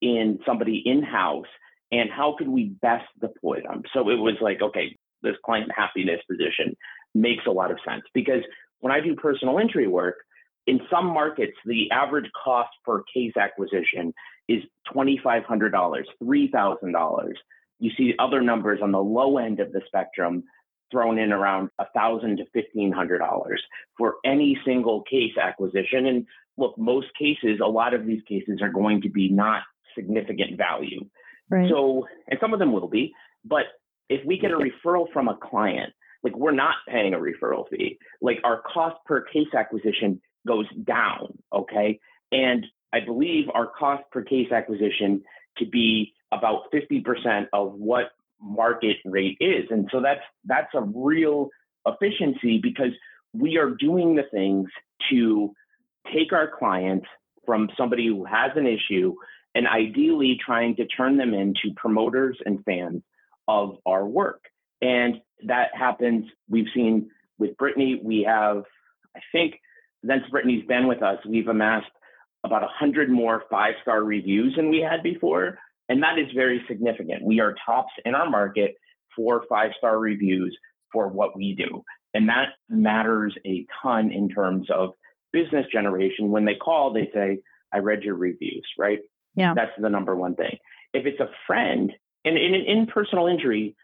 in 0.00 0.38
somebody 0.44 0.82
in-house 0.84 1.46
and 1.92 2.10
how 2.10 2.34
could 2.36 2.48
we 2.48 2.74
best 2.80 3.04
deploy 3.20 3.60
them? 3.62 3.82
So 3.92 4.08
it 4.08 4.16
was 4.16 4.36
like, 4.40 4.60
okay, 4.62 4.96
this 5.22 5.36
client 5.44 5.70
happiness 5.76 6.20
position 6.28 6.74
makes 7.14 7.46
a 7.46 7.50
lot 7.50 7.70
of 7.70 7.78
sense 7.86 8.02
because 8.14 8.42
when 8.80 8.92
I 8.92 9.00
do 9.00 9.14
personal 9.14 9.58
injury 9.58 9.86
work, 9.86 10.16
in 10.66 10.80
some 10.90 11.06
markets, 11.06 11.56
the 11.64 11.90
average 11.90 12.30
cost 12.44 12.70
per 12.84 13.02
case 13.14 13.32
acquisition 13.36 14.14
is 14.48 14.62
$2,500, 14.94 15.44
$3,000. 16.22 17.32
You 17.82 17.90
see 17.98 18.14
other 18.20 18.40
numbers 18.40 18.78
on 18.80 18.92
the 18.92 19.02
low 19.02 19.38
end 19.38 19.58
of 19.58 19.72
the 19.72 19.80
spectrum 19.88 20.44
thrown 20.92 21.18
in 21.18 21.32
around 21.32 21.68
1,000 21.76 22.36
to 22.36 22.44
$1,500 22.76 23.18
for 23.98 24.14
any 24.24 24.56
single 24.64 25.02
case 25.02 25.32
acquisition. 25.36 26.06
And 26.06 26.26
look, 26.56 26.78
most 26.78 27.08
cases, 27.18 27.58
a 27.60 27.66
lot 27.66 27.92
of 27.92 28.06
these 28.06 28.22
cases 28.28 28.60
are 28.62 28.68
going 28.68 29.02
to 29.02 29.10
be 29.10 29.28
not 29.28 29.62
significant 29.96 30.56
value. 30.56 31.00
Right. 31.50 31.68
So, 31.68 32.06
and 32.28 32.38
some 32.40 32.52
of 32.52 32.60
them 32.60 32.72
will 32.72 32.86
be, 32.88 33.12
but 33.44 33.64
if 34.08 34.24
we 34.24 34.38
get 34.38 34.52
a 34.52 34.56
referral 34.56 35.12
from 35.12 35.26
a 35.26 35.36
client, 35.36 35.92
like 36.22 36.36
we're 36.36 36.52
not 36.52 36.76
paying 36.88 37.14
a 37.14 37.18
referral 37.18 37.68
fee, 37.68 37.98
like 38.20 38.38
our 38.44 38.62
cost 38.62 38.94
per 39.06 39.22
case 39.22 39.52
acquisition 39.58 40.20
goes 40.46 40.66
down. 40.84 41.36
Okay. 41.52 41.98
And 42.30 42.64
I 42.92 43.00
believe 43.00 43.46
our 43.52 43.66
cost 43.66 44.04
per 44.12 44.22
case 44.22 44.52
acquisition 44.52 45.22
to 45.58 45.66
be 45.66 46.12
about 46.32 46.72
50% 46.72 47.46
of 47.52 47.74
what 47.74 48.12
market 48.40 48.96
rate 49.04 49.36
is. 49.40 49.66
And 49.70 49.88
so 49.92 50.00
that's 50.00 50.20
that's 50.44 50.74
a 50.74 50.80
real 50.80 51.50
efficiency 51.86 52.58
because 52.62 52.92
we 53.32 53.56
are 53.56 53.70
doing 53.70 54.16
the 54.16 54.24
things 54.30 54.68
to 55.10 55.54
take 56.12 56.32
our 56.32 56.50
clients 56.58 57.06
from 57.46 57.68
somebody 57.76 58.06
who 58.06 58.24
has 58.24 58.50
an 58.56 58.66
issue 58.66 59.14
and 59.54 59.66
ideally 59.66 60.38
trying 60.44 60.76
to 60.76 60.86
turn 60.86 61.16
them 61.16 61.34
into 61.34 61.74
promoters 61.76 62.38
and 62.44 62.64
fans 62.64 63.02
of 63.48 63.76
our 63.86 64.06
work. 64.06 64.44
And 64.80 65.20
that 65.46 65.68
happens, 65.74 66.26
we've 66.48 66.66
seen 66.74 67.10
with 67.38 67.56
Brittany, 67.56 68.00
we 68.02 68.24
have, 68.26 68.64
I 69.16 69.20
think, 69.30 69.54
since 70.06 70.22
Brittany's 70.30 70.66
been 70.66 70.88
with 70.88 71.02
us, 71.02 71.18
we've 71.28 71.48
amassed 71.48 71.90
about 72.44 72.62
100 72.62 73.10
more 73.10 73.44
five 73.50 73.74
star 73.82 74.02
reviews 74.02 74.56
than 74.56 74.70
we 74.70 74.80
had 74.80 75.02
before. 75.02 75.58
And 75.88 76.02
that 76.02 76.18
is 76.18 76.26
very 76.34 76.62
significant. 76.68 77.24
We 77.24 77.40
are 77.40 77.54
tops 77.66 77.92
in 78.04 78.14
our 78.14 78.28
market 78.28 78.74
for 79.14 79.44
five 79.48 79.72
star 79.78 79.98
reviews 79.98 80.56
for 80.92 81.08
what 81.08 81.36
we 81.36 81.54
do. 81.54 81.82
And 82.14 82.28
that 82.28 82.50
matters 82.68 83.34
a 83.46 83.66
ton 83.82 84.10
in 84.10 84.28
terms 84.28 84.68
of 84.70 84.90
business 85.32 85.66
generation. 85.72 86.30
When 86.30 86.44
they 86.44 86.54
call, 86.54 86.92
they 86.92 87.10
say, 87.14 87.38
I 87.72 87.78
read 87.78 88.02
your 88.02 88.16
reviews, 88.16 88.66
right? 88.78 88.98
Yeah. 89.34 89.54
That's 89.54 89.72
the 89.78 89.88
number 89.88 90.14
one 90.14 90.34
thing. 90.34 90.58
If 90.92 91.06
it's 91.06 91.20
a 91.20 91.30
friend, 91.46 91.90
and 92.24 92.36
in, 92.36 92.54
in 92.54 92.86
personal 92.86 93.26
injury, 93.26 93.74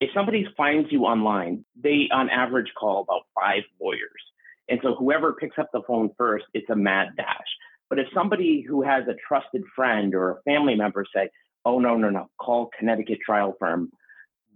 if 0.00 0.10
somebody 0.12 0.46
finds 0.56 0.90
you 0.90 1.04
online, 1.04 1.64
they 1.80 2.08
on 2.12 2.28
average 2.28 2.72
call 2.78 3.02
about 3.02 3.22
five 3.34 3.62
lawyers. 3.80 4.00
And 4.68 4.80
so 4.82 4.94
whoever 4.94 5.32
picks 5.32 5.58
up 5.58 5.70
the 5.72 5.82
phone 5.86 6.10
first, 6.18 6.44
it's 6.52 6.68
a 6.68 6.76
mad 6.76 7.10
dash. 7.16 7.26
But 7.88 8.00
if 8.00 8.08
somebody 8.12 8.64
who 8.68 8.82
has 8.82 9.04
a 9.08 9.14
trusted 9.26 9.62
friend 9.74 10.14
or 10.14 10.30
a 10.30 10.42
family 10.42 10.74
member 10.74 11.04
say, 11.14 11.30
oh, 11.66 11.80
no, 11.80 11.96
no, 11.96 12.08
no, 12.08 12.30
call 12.38 12.70
Connecticut 12.78 13.18
Trial 13.26 13.54
Firm, 13.58 13.90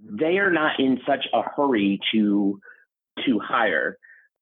they 0.02 0.38
are 0.38 0.50
not 0.50 0.78
in 0.78 1.00
such 1.06 1.26
a 1.34 1.42
hurry 1.42 2.00
to, 2.12 2.58
to 3.26 3.38
hire. 3.38 3.98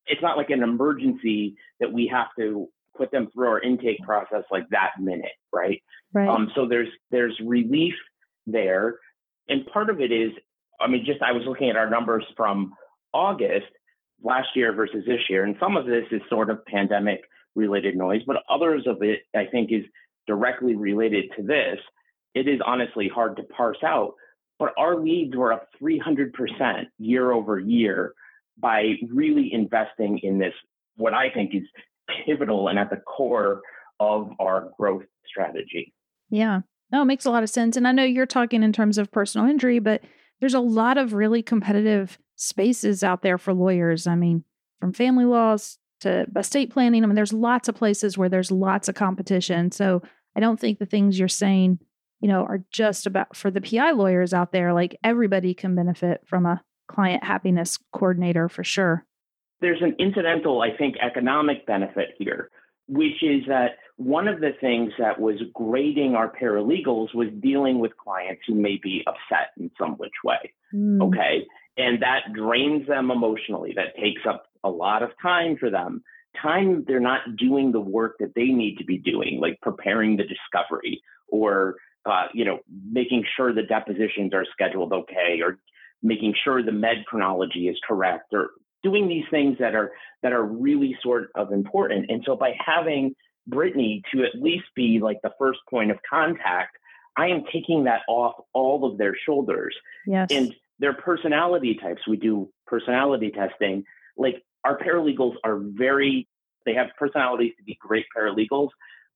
It's 0.06 0.22
not 0.22 0.36
like 0.36 0.50
an 0.50 0.62
emergency 0.62 1.56
that 1.80 1.92
we 1.92 2.06
have 2.12 2.28
to 2.38 2.68
put 2.96 3.10
them 3.10 3.28
through 3.32 3.48
our 3.48 3.60
intake 3.60 4.00
process 4.04 4.44
like 4.50 4.68
that 4.70 4.90
minute, 5.00 5.32
right? 5.52 5.82
Right. 6.12 6.28
Um, 6.28 6.50
so 6.54 6.66
there's 6.66 6.88
there's 7.10 7.38
relief 7.44 7.94
there, 8.46 8.98
and 9.48 9.66
part 9.66 9.88
of 9.88 10.00
it 10.00 10.12
is, 10.12 10.32
I 10.80 10.88
mean, 10.88 11.04
just 11.06 11.22
I 11.22 11.32
was 11.32 11.44
looking 11.46 11.70
at 11.70 11.76
our 11.76 11.88
numbers 11.88 12.24
from 12.36 12.74
August 13.12 13.66
last 14.22 14.48
year 14.54 14.72
versus 14.74 15.04
this 15.06 15.20
year, 15.30 15.44
and 15.44 15.56
some 15.60 15.76
of 15.76 15.86
this 15.86 16.04
is 16.10 16.20
sort 16.28 16.50
of 16.50 16.64
pandemic 16.66 17.20
related 17.54 17.96
noise, 17.96 18.22
but 18.26 18.42
others 18.50 18.84
of 18.86 19.02
it 19.02 19.20
I 19.34 19.46
think 19.50 19.70
is 19.72 19.84
directly 20.26 20.74
related 20.74 21.26
to 21.36 21.42
this. 21.42 21.78
It 22.34 22.48
is 22.48 22.60
honestly 22.64 23.10
hard 23.12 23.36
to 23.36 23.42
parse 23.42 23.82
out, 23.84 24.14
but 24.58 24.72
our 24.78 24.96
leads 24.96 25.34
were 25.36 25.52
up 25.52 25.68
300% 25.80 26.30
year 26.98 27.32
over 27.32 27.58
year 27.58 28.14
by 28.58 28.94
really 29.10 29.50
investing 29.52 30.20
in 30.22 30.38
this, 30.38 30.54
what 30.96 31.14
I 31.14 31.30
think 31.30 31.54
is 31.54 31.62
pivotal 32.26 32.68
and 32.68 32.78
at 32.78 32.90
the 32.90 32.96
core 32.96 33.62
of 34.00 34.30
our 34.40 34.70
growth 34.78 35.04
strategy. 35.26 35.92
Yeah. 36.30 36.60
No, 36.90 37.02
it 37.02 37.06
makes 37.06 37.24
a 37.24 37.30
lot 37.30 37.42
of 37.42 37.50
sense. 37.50 37.76
And 37.76 37.86
I 37.86 37.92
know 37.92 38.04
you're 38.04 38.26
talking 38.26 38.62
in 38.62 38.72
terms 38.72 38.98
of 38.98 39.12
personal 39.12 39.48
injury, 39.48 39.78
but 39.78 40.02
there's 40.40 40.54
a 40.54 40.60
lot 40.60 40.98
of 40.98 41.12
really 41.12 41.42
competitive 41.42 42.18
spaces 42.36 43.02
out 43.02 43.22
there 43.22 43.38
for 43.38 43.52
lawyers. 43.52 44.06
I 44.06 44.14
mean, 44.14 44.44
from 44.80 44.92
family 44.92 45.24
laws 45.24 45.78
to 46.00 46.26
estate 46.36 46.70
planning. 46.70 47.02
I 47.02 47.06
mean, 47.06 47.16
there's 47.16 47.32
lots 47.32 47.68
of 47.68 47.74
places 47.74 48.16
where 48.16 48.28
there's 48.28 48.50
lots 48.50 48.88
of 48.88 48.94
competition. 48.94 49.72
So 49.72 50.02
I 50.36 50.40
don't 50.40 50.58
think 50.58 50.78
the 50.78 50.86
things 50.86 51.18
you're 51.18 51.28
saying, 51.28 51.80
you 52.20 52.28
know, 52.28 52.42
are 52.44 52.64
just 52.70 53.06
about 53.06 53.36
for 53.36 53.50
the 53.50 53.60
PI 53.60 53.92
lawyers 53.92 54.32
out 54.32 54.52
there. 54.52 54.72
Like 54.72 54.98
everybody 55.04 55.54
can 55.54 55.74
benefit 55.74 56.22
from 56.26 56.46
a 56.46 56.62
client 56.88 57.22
happiness 57.24 57.78
coordinator 57.92 58.48
for 58.48 58.64
sure. 58.64 59.04
There's 59.60 59.82
an 59.82 59.96
incidental, 59.98 60.62
I 60.62 60.76
think, 60.76 60.96
economic 61.00 61.66
benefit 61.66 62.10
here, 62.18 62.50
which 62.86 63.22
is 63.22 63.42
that 63.48 63.78
one 63.96 64.28
of 64.28 64.40
the 64.40 64.52
things 64.60 64.92
that 64.98 65.20
was 65.20 65.36
grading 65.52 66.14
our 66.14 66.32
paralegals 66.32 67.14
was 67.14 67.28
dealing 67.40 67.80
with 67.80 67.96
clients 67.96 68.42
who 68.46 68.54
may 68.54 68.78
be 68.82 69.04
upset 69.06 69.48
in 69.58 69.70
some 69.78 69.94
which 69.94 70.12
way. 70.24 70.52
Mm. 70.72 71.02
Okay. 71.08 71.44
And 71.76 72.02
that 72.02 72.32
drains 72.32 72.86
them 72.86 73.10
emotionally. 73.10 73.72
That 73.74 74.00
takes 74.00 74.22
up 74.28 74.46
a 74.62 74.70
lot 74.70 75.02
of 75.02 75.10
time 75.20 75.56
for 75.58 75.70
them. 75.70 76.02
Time 76.40 76.84
they're 76.86 77.00
not 77.00 77.36
doing 77.36 77.72
the 77.72 77.80
work 77.80 78.16
that 78.20 78.34
they 78.36 78.46
need 78.46 78.76
to 78.78 78.84
be 78.84 78.98
doing, 78.98 79.40
like 79.40 79.60
preparing 79.60 80.16
the 80.16 80.24
discovery 80.24 81.02
or, 81.26 81.76
uh, 82.08 82.28
you 82.32 82.44
know, 82.44 82.60
making 82.90 83.24
sure 83.36 83.52
the 83.52 83.62
depositions 83.62 84.32
are 84.34 84.44
scheduled 84.52 84.92
okay 84.92 85.40
or 85.42 85.58
making 86.02 86.34
sure 86.42 86.62
the 86.62 86.72
med 86.72 87.04
chronology 87.06 87.68
is 87.68 87.76
correct 87.86 88.32
or 88.32 88.50
doing 88.82 89.08
these 89.08 89.24
things 89.30 89.56
that 89.58 89.74
are 89.74 89.92
that 90.22 90.32
are 90.32 90.44
really 90.44 90.96
sort 91.02 91.30
of 91.34 91.52
important. 91.52 92.10
And 92.10 92.22
so 92.24 92.36
by 92.36 92.54
having 92.64 93.14
Brittany 93.46 94.02
to 94.12 94.22
at 94.22 94.40
least 94.40 94.66
be 94.74 95.00
like 95.02 95.18
the 95.22 95.32
first 95.38 95.60
point 95.68 95.90
of 95.90 95.98
contact, 96.08 96.76
I 97.16 97.28
am 97.28 97.44
taking 97.52 97.84
that 97.84 98.02
off 98.08 98.34
all 98.52 98.90
of 98.90 98.98
their 98.98 99.14
shoulders. 99.26 99.74
Yes. 100.06 100.28
And 100.30 100.54
their 100.78 100.92
personality 100.92 101.78
types, 101.80 102.02
we 102.06 102.16
do 102.16 102.50
personality 102.66 103.30
testing. 103.30 103.84
Like 104.16 104.42
our 104.64 104.78
paralegals 104.78 105.34
are 105.44 105.58
very, 105.58 106.28
they 106.64 106.74
have 106.74 106.88
personalities 106.98 107.52
to 107.58 107.64
be 107.64 107.76
great 107.80 108.06
paralegals, 108.16 108.68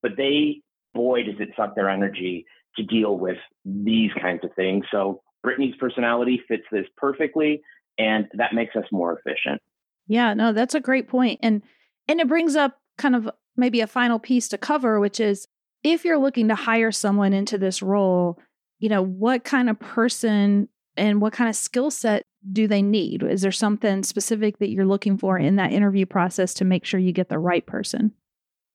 but 0.02 0.12
they, 0.16 0.62
boy, 0.94 1.22
does 1.22 1.36
it 1.38 1.50
suck 1.56 1.76
their 1.76 1.88
energy 1.88 2.46
to 2.76 2.82
deal 2.82 3.18
with 3.18 3.38
these 3.64 4.10
kinds 4.20 4.44
of 4.44 4.50
things. 4.54 4.84
So 4.90 5.22
Brittany's 5.42 5.74
personality 5.78 6.40
fits 6.48 6.64
this 6.70 6.86
perfectly, 6.96 7.62
and 7.98 8.26
that 8.34 8.54
makes 8.54 8.76
us 8.76 8.84
more 8.92 9.18
efficient. 9.18 9.60
Yeah, 10.06 10.34
no, 10.34 10.52
that's 10.52 10.74
a 10.74 10.80
great 10.80 11.08
point. 11.08 11.40
And 11.42 11.62
and 12.08 12.20
it 12.20 12.28
brings 12.28 12.56
up 12.56 12.78
kind 12.98 13.14
of 13.14 13.30
maybe 13.56 13.80
a 13.80 13.86
final 13.86 14.18
piece 14.18 14.48
to 14.48 14.58
cover, 14.58 14.98
which 15.00 15.20
is 15.20 15.46
if 15.82 16.04
you're 16.04 16.18
looking 16.18 16.48
to 16.48 16.54
hire 16.54 16.92
someone 16.92 17.32
into 17.32 17.58
this 17.58 17.82
role, 17.82 18.38
you 18.78 18.88
know, 18.88 19.02
what 19.02 19.44
kind 19.44 19.68
of 19.68 19.78
person 19.78 20.68
and 20.96 21.20
what 21.20 21.32
kind 21.32 21.48
of 21.48 21.56
skill 21.56 21.90
set 21.90 22.24
do 22.52 22.66
they 22.66 22.82
need? 22.82 23.22
Is 23.22 23.42
there 23.42 23.52
something 23.52 24.02
specific 24.02 24.58
that 24.58 24.70
you're 24.70 24.84
looking 24.84 25.16
for 25.16 25.38
in 25.38 25.56
that 25.56 25.72
interview 25.72 26.06
process 26.06 26.54
to 26.54 26.64
make 26.64 26.84
sure 26.84 27.00
you 27.00 27.12
get 27.12 27.28
the 27.28 27.38
right 27.38 27.64
person? 27.64 28.12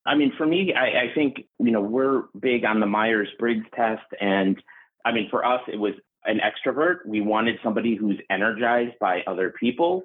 I 0.07 0.15
mean, 0.15 0.31
for 0.37 0.45
me, 0.45 0.73
I, 0.73 0.85
I 0.85 1.13
think, 1.13 1.41
you 1.59 1.71
know, 1.71 1.81
we're 1.81 2.23
big 2.39 2.63
on 2.63 2.79
the 2.79 2.85
Myers 2.85 3.27
Briggs 3.37 3.65
test. 3.75 4.05
And 4.21 4.57
I 5.05 5.11
mean, 5.11 5.27
for 5.29 5.45
us, 5.45 5.61
it 5.67 5.77
was 5.77 5.93
an 6.23 6.39
extrovert. 6.39 7.05
We 7.05 7.21
wanted 7.21 7.59
somebody 7.63 7.95
who's 7.95 8.19
energized 8.29 8.97
by 8.99 9.21
other 9.27 9.53
people. 9.59 10.03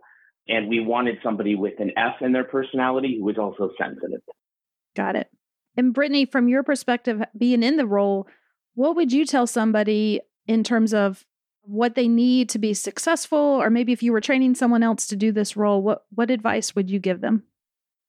And 0.49 0.69
we 0.69 0.81
wanted 0.81 1.19
somebody 1.23 1.55
with 1.55 1.79
an 1.79 1.93
F 1.97 2.17
in 2.21 2.33
their 2.33 2.45
personality 2.45 3.17
who 3.17 3.25
was 3.25 3.39
also 3.39 3.71
sensitive. 3.81 4.21
Got 4.97 5.15
it. 5.15 5.31
And 5.77 5.95
Brittany, 5.95 6.27
from 6.27 6.49
your 6.49 6.65
perspective, 6.65 7.23
being 7.39 7.63
in 7.63 7.77
the 7.77 7.87
role, 7.87 8.27
what 8.75 8.97
would 8.97 9.13
you 9.13 9.25
tell 9.25 9.47
somebody 9.47 10.21
in 10.49 10.65
terms 10.65 10.93
of 10.93 11.25
what 11.63 11.95
they 11.95 12.09
need 12.09 12.49
to 12.51 12.59
be 12.59 12.75
successful? 12.75 13.39
Or 13.39 13.71
maybe 13.71 13.93
if 13.93 14.03
you 14.03 14.11
were 14.11 14.21
training 14.21 14.57
someone 14.57 14.83
else 14.83 15.07
to 15.07 15.17
do 15.17 15.31
this 15.31 15.57
role, 15.57 15.81
what, 15.81 16.05
what 16.13 16.31
advice 16.31 16.75
would 16.75 16.91
you 16.91 16.99
give 16.99 17.21
them? 17.21 17.45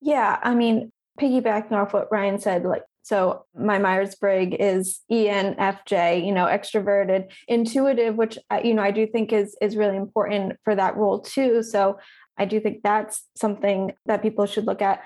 Yeah, 0.01 0.39
I 0.41 0.55
mean, 0.55 0.91
piggybacking 1.19 1.71
off 1.71 1.93
what 1.93 2.11
Ryan 2.11 2.39
said, 2.39 2.63
like, 2.63 2.83
so 3.03 3.45
my 3.53 3.79
Myers 3.79 4.15
Briggs 4.15 4.55
is 4.59 5.01
ENFJ, 5.11 6.25
you 6.25 6.31
know, 6.31 6.45
extroverted, 6.45 7.31
intuitive, 7.49 8.15
which 8.15 8.39
uh, 8.49 8.61
you 8.63 8.73
know 8.73 8.81
I 8.81 8.91
do 8.91 9.05
think 9.05 9.33
is 9.33 9.57
is 9.61 9.75
really 9.75 9.97
important 9.97 10.53
for 10.63 10.73
that 10.73 10.95
role 10.95 11.19
too. 11.19 11.63
So 11.63 11.99
I 12.37 12.45
do 12.45 12.61
think 12.61 12.81
that's 12.81 13.27
something 13.35 13.91
that 14.05 14.21
people 14.21 14.45
should 14.45 14.65
look 14.65 14.81
at 14.81 15.03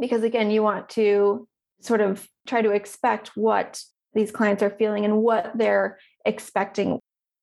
because 0.00 0.22
again, 0.22 0.50
you 0.50 0.62
want 0.62 0.88
to 0.90 1.46
sort 1.80 2.00
of 2.00 2.26
try 2.46 2.62
to 2.62 2.70
expect 2.70 3.32
what 3.34 3.82
these 4.14 4.30
clients 4.30 4.62
are 4.62 4.70
feeling 4.70 5.04
and 5.04 5.18
what 5.18 5.52
they're 5.54 5.98
expecting. 6.24 6.98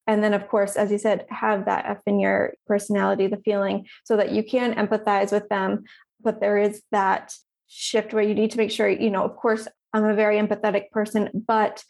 And 0.08 0.24
then, 0.24 0.34
of 0.34 0.48
course, 0.48 0.76
as 0.76 0.92
you 0.92 0.98
said, 0.98 1.26
have 1.30 1.66
that 1.66 1.86
F 1.86 2.00
in 2.08 2.20
your 2.20 2.54
personality, 2.66 3.28
the 3.28 3.42
feeling, 3.46 3.86
so 4.04 4.18
that 4.18 4.32
you 4.32 4.44
can 4.44 4.74
empathize 4.74 5.32
with 5.32 5.48
them. 5.50 5.84
But 6.22 6.42
there 6.42 6.58
is 6.58 6.82
that 6.92 7.34
shift 7.72 8.14
where 8.14 8.24
you 8.24 8.36
need 8.36 8.52
to 8.52 8.58
make 8.58 8.72
sure, 8.72 8.90
you 8.90 9.10
know, 9.10 9.24
of 9.24 9.36
course, 9.38 9.68
I'm 9.94 10.06
a 10.06 10.14
very 10.14 10.38
empathetic 10.38 10.92
person, 10.92 11.30
but 11.34 11.84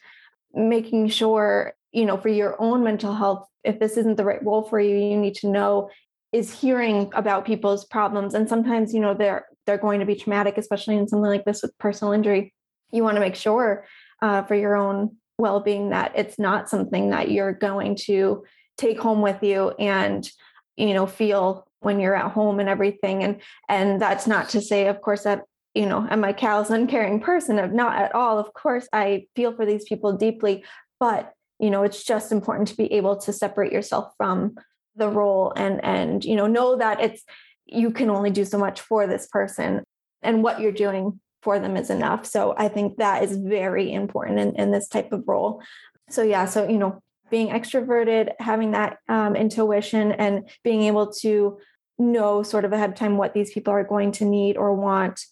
making 0.54 1.10
sure, 1.10 1.74
you 1.92 2.06
know, 2.06 2.18
for 2.18 2.30
your 2.30 2.56
own 2.62 2.84
mental 2.84 3.16
health, 3.16 3.48
if 3.64 3.80
this 3.80 3.98
isn't 3.98 4.18
the 4.18 4.26
right 4.26 4.44
role 4.44 4.64
for 4.64 4.80
you, 4.80 4.96
you 4.96 5.18
need 5.18 5.36
to 5.36 5.50
know 5.50 5.90
is 6.32 6.62
hearing 6.62 7.12
about 7.14 7.46
people's 7.46 7.86
problems. 7.86 8.34
And 8.34 8.48
sometimes 8.48 8.94
you 8.94 9.00
know 9.00 9.14
they're 9.14 9.46
they're 9.66 9.78
going 9.78 10.00
to 10.00 10.06
be 10.06 10.16
traumatic 10.16 10.58
especially 10.58 10.98
in 10.98 11.08
something 11.08 11.30
like 11.30 11.46
this 11.46 11.62
with 11.62 11.78
personal 11.78 12.14
injury. 12.14 12.54
You 12.92 13.04
want 13.04 13.16
to 13.16 13.22
make 13.22 13.36
sure 13.36 13.86
uh, 14.22 14.44
for 14.44 14.56
your 14.56 14.76
own 14.76 15.18
well-being 15.38 15.90
that 15.90 16.12
it's 16.16 16.38
not 16.38 16.70
something 16.70 17.10
that 17.10 17.32
you're 17.32 17.54
going 17.54 17.96
to 17.96 18.44
take 18.78 19.00
home 19.00 19.22
with 19.22 19.42
you 19.42 19.70
and 19.72 20.30
you 20.78 20.94
know 20.94 21.06
feel 21.06 21.68
when 21.80 22.00
you're 22.00 22.16
at 22.16 22.32
home 22.32 22.60
and 22.60 22.70
everything. 22.70 23.24
And 23.24 23.42
and 23.68 24.02
that's 24.02 24.28
not 24.28 24.50
to 24.50 24.62
say 24.62 24.88
of 24.88 25.02
course 25.02 25.24
that 25.24 25.44
you 25.74 25.86
know 25.86 26.08
am 26.10 26.24
i 26.24 26.34
callous 26.34 26.70
uncaring 26.70 27.20
person? 27.20 27.56
Not 27.76 27.98
at 27.98 28.16
all 28.16 28.40
of 28.40 28.54
course 28.54 28.88
i 28.94 29.26
feel 29.36 29.56
for 29.56 29.66
these 29.66 29.86
people 29.86 30.14
deeply 30.14 30.64
but 31.00 31.34
you 31.60 31.70
know 31.70 31.84
it's 31.84 32.04
just 32.04 32.32
important 32.32 32.68
to 32.70 32.78
be 32.78 32.92
able 32.94 33.18
to 33.18 33.34
separate 33.34 33.72
yourself 33.72 34.14
from 34.18 34.56
the 34.96 35.10
role 35.10 35.54
and 35.56 35.84
and 35.84 36.26
you 36.26 36.36
know 36.36 36.48
know 36.48 36.78
that 36.78 37.00
it's 37.02 37.24
you 37.66 37.92
can 37.92 38.10
only 38.10 38.32
do 38.32 38.44
so 38.44 38.58
much 38.58 38.82
for 38.82 39.08
this 39.08 39.28
person 39.28 39.84
and 40.22 40.44
what 40.44 40.60
you're 40.60 40.72
doing 40.72 41.20
for 41.42 41.58
them 41.60 41.76
is 41.76 41.90
enough. 41.90 42.26
So 42.26 42.54
i 42.58 42.68
think 42.68 42.98
that 42.98 43.24
is 43.24 43.38
very 43.38 43.92
important 43.92 44.40
in, 44.40 44.56
in 44.56 44.72
this 44.72 44.88
type 44.88 45.12
of 45.12 45.24
role. 45.28 45.62
So 46.10 46.22
yeah 46.24 46.46
so 46.46 46.68
you 46.68 46.78
know 46.78 47.02
being 47.30 47.48
extroverted 47.48 48.34
having 48.40 48.72
that 48.72 48.98
um, 49.08 49.36
intuition 49.36 50.12
and 50.12 50.50
being 50.64 50.84
able 50.84 51.14
to 51.14 51.58
know 51.98 52.44
sort 52.44 52.66
of 52.66 52.74
ahead 52.74 52.90
of 52.90 52.96
time 52.96 53.18
what 53.18 53.34
these 53.34 53.54
people 53.54 53.72
are 53.72 53.86
going 53.86 54.12
to 54.12 54.26
need 54.26 54.58
or 54.58 54.76
want 54.76 55.26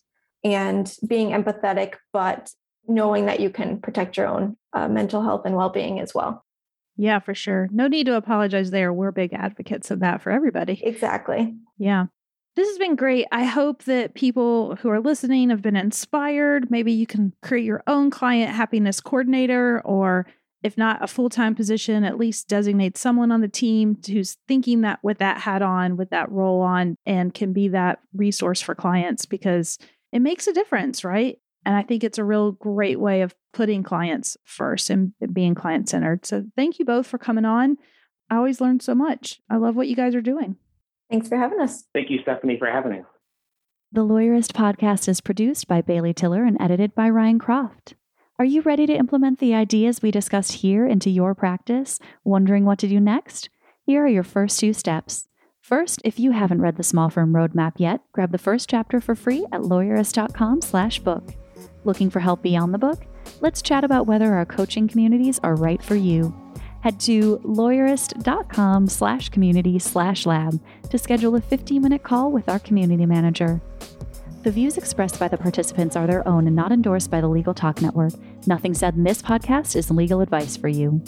and 0.43 0.95
being 1.07 1.29
empathetic 1.29 1.95
but 2.13 2.51
knowing 2.87 3.25
that 3.25 3.39
you 3.39 3.49
can 3.49 3.79
protect 3.79 4.17
your 4.17 4.27
own 4.27 4.57
uh, 4.73 4.87
mental 4.87 5.21
health 5.21 5.45
and 5.45 5.55
well-being 5.55 5.99
as 5.99 6.13
well 6.13 6.43
yeah, 7.01 7.19
for 7.19 7.33
sure. 7.33 7.69
No 7.71 7.87
need 7.87 8.07
to 8.07 8.15
apologize 8.15 8.71
there. 8.71 8.91
We're 8.91 9.13
big 9.13 9.31
advocates 9.31 9.89
of 9.89 10.01
that 10.01 10.21
for 10.21 10.31
everybody. 10.31 10.81
Exactly. 10.83 11.55
Yeah. 11.77 12.07
This 12.57 12.67
has 12.67 12.77
been 12.77 12.97
great. 12.97 13.25
I 13.31 13.45
hope 13.45 13.85
that 13.85 14.15
people 14.15 14.75
who 14.75 14.89
are 14.89 14.99
listening 14.99 15.49
have 15.49 15.61
been 15.61 15.77
inspired. 15.77 16.69
Maybe 16.69 16.91
you 16.91 17.07
can 17.07 17.31
create 17.41 17.63
your 17.63 17.83
own 17.87 18.09
client 18.09 18.51
happiness 18.53 18.99
coordinator 18.99 19.79
or 19.85 20.27
if 20.61 20.77
not 20.77 21.01
a 21.01 21.07
full 21.07 21.29
time 21.29 21.55
position, 21.55 22.03
at 22.03 22.17
least 22.17 22.49
designate 22.49 22.97
someone 22.97 23.31
on 23.31 23.39
the 23.39 23.47
team 23.47 23.97
who's 24.05 24.35
thinking 24.49 24.81
that 24.81 24.99
with 25.01 25.19
that 25.19 25.39
hat 25.39 25.61
on, 25.61 25.95
with 25.95 26.09
that 26.09 26.29
role 26.29 26.59
on, 26.59 26.97
and 27.05 27.33
can 27.33 27.53
be 27.53 27.69
that 27.69 27.99
resource 28.13 28.59
for 28.59 28.75
clients 28.75 29.25
because 29.25 29.77
it 30.11 30.19
makes 30.19 30.47
a 30.47 30.53
difference, 30.53 31.03
right? 31.03 31.39
And 31.65 31.75
I 31.75 31.83
think 31.83 32.03
it's 32.03 32.17
a 32.17 32.23
real 32.23 32.53
great 32.53 32.99
way 32.99 33.21
of 33.21 33.35
putting 33.53 33.83
clients 33.83 34.37
first 34.45 34.89
and 34.89 35.13
being 35.33 35.55
client 35.55 35.89
centered. 35.89 36.25
So 36.25 36.45
thank 36.55 36.79
you 36.79 36.85
both 36.85 37.05
for 37.07 37.17
coming 37.17 37.45
on. 37.45 37.77
I 38.29 38.37
always 38.37 38.61
learn 38.61 38.79
so 38.79 38.95
much. 38.95 39.41
I 39.49 39.57
love 39.57 39.75
what 39.75 39.87
you 39.87 39.95
guys 39.95 40.15
are 40.15 40.21
doing. 40.21 40.55
Thanks 41.09 41.27
for 41.27 41.37
having 41.37 41.59
us. 41.59 41.85
Thank 41.93 42.09
you, 42.09 42.19
Stephanie, 42.21 42.57
for 42.57 42.67
having 42.67 42.93
us. 42.93 43.05
The 43.91 44.05
Lawyerist 44.05 44.53
podcast 44.53 45.07
is 45.07 45.19
produced 45.19 45.67
by 45.67 45.81
Bailey 45.81 46.13
Tiller 46.13 46.43
and 46.43 46.55
edited 46.61 46.93
by 46.93 47.09
Ryan 47.09 47.39
Croft. 47.39 47.95
Are 48.37 48.45
you 48.45 48.61
ready 48.61 48.85
to 48.85 48.93
implement 48.93 49.39
the 49.39 49.55
ideas 49.55 50.01
we 50.01 50.11
discussed 50.11 50.53
here 50.53 50.85
into 50.85 51.09
your 51.09 51.33
practice? 51.35 51.99
Wondering 52.23 52.65
what 52.65 52.79
to 52.79 52.87
do 52.87 52.99
next? 52.99 53.49
Here 53.85 54.05
are 54.05 54.07
your 54.07 54.23
first 54.23 54.59
two 54.59 54.73
steps. 54.73 55.27
First, 55.69 56.01
if 56.03 56.17
you 56.19 56.31
haven't 56.31 56.63
read 56.63 56.77
the 56.77 56.83
Small 56.83 57.11
Firm 57.11 57.31
Roadmap 57.31 57.73
yet, 57.77 58.01
grab 58.11 58.31
the 58.31 58.39
first 58.39 58.67
chapter 58.67 58.99
for 58.99 59.13
free 59.13 59.45
at 59.51 59.61
lawyerist.com/book. 59.61 61.35
Looking 61.83 62.09
for 62.09 62.19
help 62.19 62.41
beyond 62.41 62.73
the 62.73 62.79
book? 62.79 63.05
Let's 63.39 63.61
chat 63.61 63.83
about 63.83 64.07
whether 64.07 64.33
our 64.33 64.47
coaching 64.47 64.87
communities 64.87 65.39
are 65.43 65.53
right 65.53 65.79
for 65.79 65.93
you. 65.93 66.33
Head 66.81 66.99
to 67.01 67.37
lawyerist.com 67.43 68.87
slash 68.87 69.29
community 69.29 69.77
slash 69.77 70.25
lab 70.25 70.59
to 70.89 70.97
schedule 70.97 71.35
a 71.35 71.41
15 71.41 71.83
minute 71.83 72.01
call 72.01 72.31
with 72.31 72.49
our 72.49 72.57
community 72.57 73.05
manager. 73.05 73.61
The 74.41 74.49
views 74.49 74.75
expressed 74.75 75.19
by 75.19 75.27
the 75.27 75.37
participants 75.37 75.95
are 75.95 76.07
their 76.07 76.27
own 76.27 76.47
and 76.47 76.55
not 76.55 76.71
endorsed 76.71 77.11
by 77.11 77.21
the 77.21 77.29
Legal 77.29 77.53
Talk 77.53 77.79
Network. 77.79 78.13
Nothing 78.47 78.73
said 78.73 78.95
in 78.95 79.03
this 79.03 79.21
podcast 79.21 79.75
is 79.75 79.91
legal 79.91 80.21
advice 80.21 80.57
for 80.57 80.67
you. 80.67 80.99